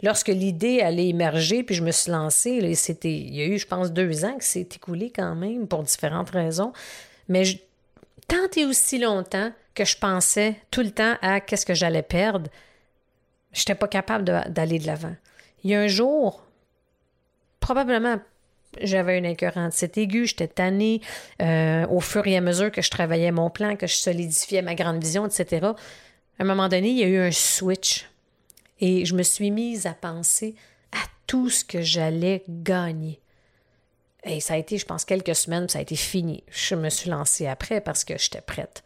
Lorsque 0.03 0.27
l'idée 0.27 0.81
allait 0.81 1.07
émerger, 1.07 1.63
puis 1.63 1.73
je 1.73 1.81
me 1.81 1.89
suis 1.89 2.11
lancée, 2.11 2.59
il 2.61 3.35
y 3.35 3.41
a 3.41 3.45
eu, 3.45 3.57
je 3.57 3.65
pense, 3.65 3.91
deux 3.91 4.23
ans 4.23 4.37
que 4.37 4.43
c'est 4.43 4.75
écoulé 4.75 5.11
quand 5.15 5.33
même 5.33 5.67
pour 5.67 5.81
différentes 5.81 6.29
raisons. 6.29 6.73
Mais 7.27 7.43
je, 7.43 7.57
tant 8.29 8.49
et 8.55 8.65
aussi 8.65 8.99
longtemps 8.99 9.51
que 9.75 9.83
je 9.83 9.97
pensais 9.97 10.55
tout 10.71 10.81
le 10.81 10.91
temps 10.91 11.15
à 11.21 11.41
qu'est-ce 11.41 11.65
que 11.65 11.73
j'allais 11.73 12.03
perdre, 12.03 12.49
je 13.51 13.61
n'étais 13.61 13.75
pas 13.75 13.87
capable 13.87 14.23
d'aller 14.23 14.79
de 14.79 14.87
l'avant. 14.87 15.15
Il 15.63 15.71
y 15.71 15.75
a 15.75 15.81
un 15.81 15.87
jour, 15.87 16.45
probablement, 17.59 18.19
j'avais 18.81 19.17
une 19.17 19.25
incurrente 19.25 19.73
c'est 19.73 19.97
aigu, 19.97 20.27
j'étais 20.27 20.47
tannée 20.47 21.01
euh, 21.41 21.87
au 21.87 21.99
fur 21.99 22.25
et 22.27 22.37
à 22.37 22.41
mesure 22.41 22.71
que 22.71 22.81
je 22.81 22.89
travaillais 22.89 23.31
mon 23.31 23.49
plan, 23.49 23.75
que 23.75 23.87
je 23.87 23.95
solidifiais 23.95 24.61
ma 24.61 24.75
grande 24.75 25.01
vision, 25.01 25.25
etc. 25.25 25.65
À 25.65 26.43
un 26.43 26.45
moment 26.45 26.69
donné, 26.69 26.89
il 26.89 26.97
y 26.97 27.03
a 27.03 27.07
eu 27.07 27.19
un 27.19 27.31
switch 27.31 28.07
et 28.79 29.05
je 29.05 29.15
me 29.15 29.23
suis 29.23 29.51
mise 29.51 29.87
à 29.87 29.93
penser 29.93 30.55
à 30.91 31.03
tout 31.27 31.49
ce 31.49 31.65
que 31.65 31.81
j'allais 31.81 32.43
gagner. 32.47 33.19
Et 34.25 34.39
ça 34.39 34.55
a 34.55 34.57
été, 34.57 34.77
je 34.77 34.85
pense, 34.85 35.05
quelques 35.05 35.35
semaines, 35.35 35.69
ça 35.69 35.79
a 35.79 35.81
été 35.81 35.95
fini. 35.95 36.43
Je 36.49 36.75
me 36.75 36.89
suis 36.89 37.09
lancée 37.09 37.47
après 37.47 37.81
parce 37.81 38.03
que 38.03 38.17
j'étais 38.17 38.41
prête 38.41 38.83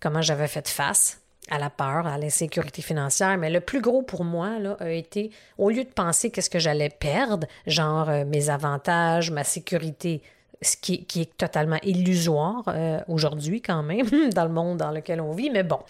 comment 0.00 0.22
j'avais 0.22 0.48
fait 0.48 0.68
face 0.68 1.20
à 1.50 1.58
la 1.58 1.70
peur, 1.70 2.06
à 2.06 2.18
l'insécurité 2.18 2.82
financière. 2.82 3.36
Mais 3.38 3.50
le 3.50 3.60
plus 3.60 3.80
gros 3.80 4.02
pour 4.02 4.24
moi 4.24 4.58
là, 4.58 4.76
a 4.80 4.90
été, 4.90 5.30
au 5.58 5.70
lieu 5.70 5.84
de 5.84 5.90
penser 5.90 6.30
qu'est-ce 6.30 6.50
que 6.50 6.58
j'allais 6.58 6.88
perdre, 6.88 7.46
genre 7.66 8.08
euh, 8.08 8.24
mes 8.24 8.50
avantages, 8.50 9.30
ma 9.30 9.44
sécurité, 9.44 10.22
ce 10.62 10.76
qui, 10.76 11.06
est 11.16 11.36
totalement 11.36 11.78
illusoire 11.82 12.64
euh, 12.68 13.00
aujourd'hui 13.08 13.62
quand 13.62 13.82
même, 13.82 14.06
dans 14.34 14.44
le 14.44 14.52
monde 14.52 14.78
dans 14.78 14.90
lequel 14.90 15.20
on 15.20 15.32
vit. 15.32 15.50
Mais 15.50 15.62
bon, 15.62 15.80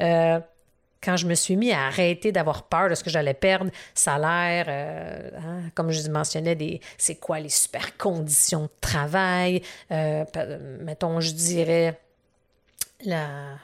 euh, 0.00 0.40
quand 1.02 1.16
je 1.16 1.26
me 1.26 1.34
suis 1.34 1.56
mis 1.56 1.72
à 1.72 1.86
arrêter 1.86 2.32
d'avoir 2.32 2.64
peur 2.64 2.88
de 2.88 2.94
ce 2.94 3.04
que 3.04 3.10
j'allais 3.10 3.34
perdre, 3.34 3.70
salaire, 3.94 4.68
hein, 4.68 5.70
comme 5.74 5.90
je 5.90 6.08
mentionnais, 6.10 6.54
des, 6.54 6.80
c'est 6.96 7.16
quoi 7.16 7.40
les 7.40 7.48
super 7.48 7.96
conditions 7.96 8.62
de 8.62 8.70
travail, 8.80 9.62
mettons, 9.90 11.20
je 11.20 11.32
dirais 11.32 11.98
la 13.04 13.58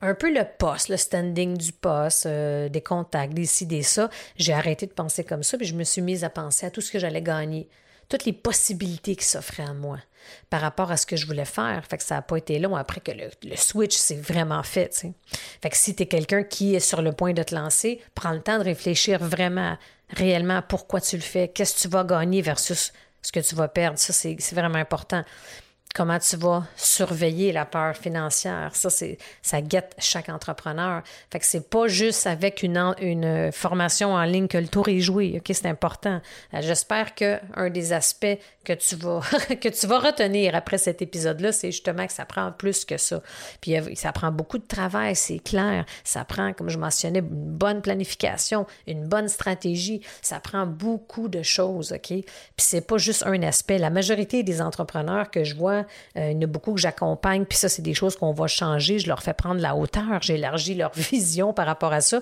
un 0.00 0.14
peu 0.14 0.32
le 0.32 0.44
poste, 0.58 0.88
le 0.88 0.96
standing 0.96 1.56
du 1.56 1.72
poste, 1.72 2.26
euh, 2.26 2.68
des 2.68 2.80
contacts, 2.80 3.32
des 3.32 3.46
ci, 3.46 3.66
des 3.66 3.82
ça. 3.82 4.10
J'ai 4.36 4.52
arrêté 4.52 4.86
de 4.86 4.92
penser 4.92 5.24
comme 5.24 5.42
ça, 5.42 5.56
puis 5.56 5.66
je 5.66 5.74
me 5.74 5.84
suis 5.84 6.02
mise 6.02 6.22
à 6.24 6.30
penser 6.30 6.66
à 6.66 6.70
tout 6.70 6.80
ce 6.80 6.92
que 6.92 6.98
j'allais 6.98 7.22
gagner, 7.22 7.68
toutes 8.08 8.24
les 8.24 8.32
possibilités 8.32 9.16
qui 9.16 9.24
s'offraient 9.24 9.64
à 9.64 9.74
moi 9.74 9.98
par 10.50 10.60
rapport 10.60 10.90
à 10.90 10.96
ce 10.96 11.06
que 11.06 11.16
je 11.16 11.26
voulais 11.26 11.44
faire. 11.44 11.84
Fait 11.88 11.96
que 11.98 12.02
ça 12.02 12.16
n'a 12.16 12.22
pas 12.22 12.36
été 12.36 12.58
long 12.58 12.76
après 12.76 13.00
que 13.00 13.12
le, 13.12 13.56
switch 13.56 13.96
s'est 13.96 14.16
vraiment 14.16 14.62
fait. 14.62 15.06
Fait 15.62 15.70
que 15.70 15.76
si 15.76 15.94
tu 15.94 16.02
es 16.02 16.06
quelqu'un 16.06 16.42
qui 16.42 16.74
est 16.74 16.80
sur 16.80 17.02
le 17.02 17.12
point 17.12 17.32
de 17.32 17.42
te 17.42 17.54
lancer, 17.54 18.00
prends 18.14 18.32
le 18.32 18.40
temps 18.40 18.58
de 18.58 18.64
réfléchir 18.64 19.22
vraiment, 19.22 19.76
réellement, 20.10 20.62
pourquoi 20.62 21.00
tu 21.00 21.16
le 21.16 21.22
fais, 21.22 21.48
qu'est-ce 21.48 21.76
que 21.76 21.80
tu 21.82 21.88
vas 21.88 22.04
gagner 22.04 22.42
versus 22.42 22.92
ce 23.22 23.32
que 23.32 23.40
tu 23.40 23.54
vas 23.54 23.68
perdre. 23.68 23.98
Ça, 23.98 24.12
c'est 24.12 24.54
vraiment 24.54 24.78
important 24.78 25.24
comment 25.96 26.18
tu 26.18 26.36
vas 26.36 26.64
surveiller 26.76 27.52
la 27.52 27.64
peur 27.64 27.96
financière. 27.96 28.70
Ça, 28.74 28.90
c'est, 28.90 29.16
ça 29.40 29.62
guette 29.62 29.96
chaque 29.98 30.28
entrepreneur. 30.28 31.02
Fait 31.32 31.38
que 31.38 31.46
c'est 31.46 31.70
pas 31.70 31.88
juste 31.88 32.26
avec 32.26 32.62
une, 32.62 32.76
formation 33.50 34.12
en 34.12 34.24
ligne 34.24 34.46
que 34.46 34.58
le 34.58 34.68
tour 34.68 34.88
est 34.88 35.00
joué. 35.00 35.36
OK, 35.36 35.50
c'est 35.54 35.66
important. 35.66 36.20
Euh, 36.52 36.58
j'espère 36.60 37.14
que 37.14 37.38
un 37.54 37.70
des 37.70 37.94
aspects 37.94 38.38
que 38.62 38.74
tu 38.74 38.94
vas, 38.96 39.20
que 39.60 39.68
tu 39.70 39.86
vas 39.86 39.98
retenir 39.98 40.54
après 40.54 40.76
cet 40.76 41.00
épisode-là, 41.00 41.52
c'est 41.52 41.70
justement 41.70 42.06
que 42.06 42.12
ça 42.12 42.26
prend 42.26 42.52
plus 42.52 42.84
que 42.84 42.98
ça. 42.98 43.22
Puis 43.62 43.76
ça 43.94 44.12
prend 44.12 44.30
beaucoup 44.30 44.58
de 44.58 44.66
travail, 44.66 45.16
c'est 45.16 45.38
clair. 45.38 45.86
Ça 46.04 46.26
prend, 46.26 46.52
comme 46.52 46.68
je 46.68 46.78
mentionnais, 46.78 47.20
une 47.20 47.56
bonne 47.56 47.80
planification, 47.80 48.66
une 48.86 49.08
bonne 49.08 49.28
stratégie. 49.28 50.02
Ça 50.20 50.40
prend 50.40 50.66
beaucoup 50.66 51.28
de 51.28 51.42
choses, 51.42 51.92
OK? 51.92 52.08
Puis 52.08 52.24
c'est 52.58 52.86
pas 52.86 52.98
juste 52.98 53.22
un 53.24 53.42
aspect. 53.42 53.78
La 53.78 53.90
majorité 53.90 54.42
des 54.42 54.60
entrepreneurs 54.60 55.30
que 55.30 55.42
je 55.42 55.54
vois 55.54 55.85
euh, 56.16 56.30
il 56.30 56.36
y 56.36 56.38
en 56.38 56.42
a 56.42 56.46
beaucoup 56.46 56.74
que 56.74 56.80
j'accompagne, 56.80 57.44
puis 57.44 57.58
ça, 57.58 57.68
c'est 57.68 57.82
des 57.82 57.94
choses 57.94 58.16
qu'on 58.16 58.32
va 58.32 58.46
changer. 58.46 58.98
Je 58.98 59.08
leur 59.08 59.22
fais 59.22 59.34
prendre 59.34 59.60
la 59.60 59.76
hauteur, 59.76 60.22
j'élargis 60.22 60.74
leur 60.74 60.92
vision 60.94 61.52
par 61.52 61.66
rapport 61.66 61.92
à 61.92 62.00
ça. 62.00 62.20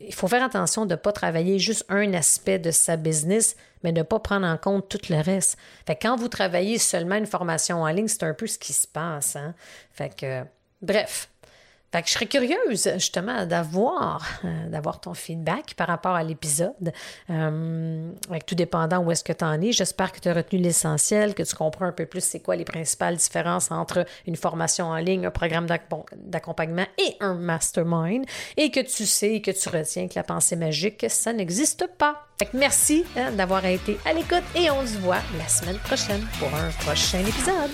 Il 0.00 0.14
faut 0.14 0.28
faire 0.28 0.42
attention 0.42 0.86
de 0.86 0.92
ne 0.92 0.96
pas 0.96 1.12
travailler 1.12 1.58
juste 1.58 1.84
un 1.88 2.14
aspect 2.14 2.58
de 2.58 2.70
sa 2.70 2.96
business, 2.96 3.56
mais 3.82 3.92
de 3.92 3.98
ne 3.98 4.02
pas 4.02 4.18
prendre 4.18 4.46
en 4.46 4.56
compte 4.56 4.88
tout 4.88 5.00
le 5.12 5.20
reste. 5.20 5.58
Fait 5.86 5.96
quand 5.96 6.16
vous 6.16 6.28
travaillez 6.28 6.78
seulement 6.78 7.16
une 7.16 7.26
formation 7.26 7.82
en 7.82 7.88
ligne, 7.88 8.08
c'est 8.08 8.22
un 8.22 8.34
peu 8.34 8.46
ce 8.46 8.58
qui 8.58 8.72
se 8.72 8.86
passe. 8.86 9.36
Hein? 9.36 9.54
Fait 9.92 10.14
que, 10.14 10.44
bref, 10.80 11.28
Fait 11.92 12.02
que 12.02 12.08
je 12.08 12.12
serais 12.12 12.26
curieuse 12.26 12.88
justement 12.94 13.46
d'avoir 13.46 14.24
euh, 14.44 14.68
d'avoir 14.68 15.00
ton 15.00 15.12
feedback 15.12 15.74
par 15.74 15.88
rapport 15.88 16.14
à 16.14 16.22
l'épisode. 16.22 16.92
Euh, 17.30 18.12
tout 18.46 18.54
dépendant 18.54 18.98
où 18.98 19.10
est-ce 19.10 19.24
que 19.24 19.32
tu 19.32 19.44
en 19.44 19.60
es. 19.60 19.72
J'espère 19.72 20.12
que 20.12 20.20
tu 20.20 20.28
as 20.28 20.34
retenu 20.34 20.60
l'essentiel, 20.60 21.34
que 21.34 21.42
tu 21.42 21.54
comprends 21.54 21.86
un 21.86 21.92
peu 21.92 22.06
plus 22.06 22.22
c'est 22.22 22.40
quoi 22.40 22.54
les 22.54 22.64
principales 22.64 23.16
différences 23.16 23.70
entre 23.70 24.04
une 24.26 24.36
formation 24.36 24.86
en 24.86 24.96
ligne, 24.96 25.26
un 25.26 25.30
programme 25.30 25.66
d'accompagnement 25.66 26.86
et 26.98 27.16
un 27.20 27.34
mastermind, 27.34 28.24
et 28.56 28.70
que 28.70 28.80
tu 28.80 29.06
sais 29.06 29.40
que 29.40 29.50
tu 29.50 29.68
retiens 29.68 30.06
que 30.08 30.14
la 30.14 30.22
pensée 30.22 30.56
magique, 30.56 31.06
ça 31.08 31.32
n'existe 31.32 31.86
pas. 31.98 32.26
Fait 32.38 32.46
que 32.46 32.56
merci 32.56 33.04
hein, 33.16 33.32
d'avoir 33.32 33.64
été 33.64 33.98
à 34.04 34.12
l'écoute 34.12 34.44
et 34.54 34.70
on 34.70 34.86
se 34.86 34.98
voit 34.98 35.20
la 35.36 35.48
semaine 35.48 35.78
prochaine 35.78 36.26
pour 36.38 36.48
un 36.54 36.70
prochain 36.84 37.20
épisode. 37.20 37.70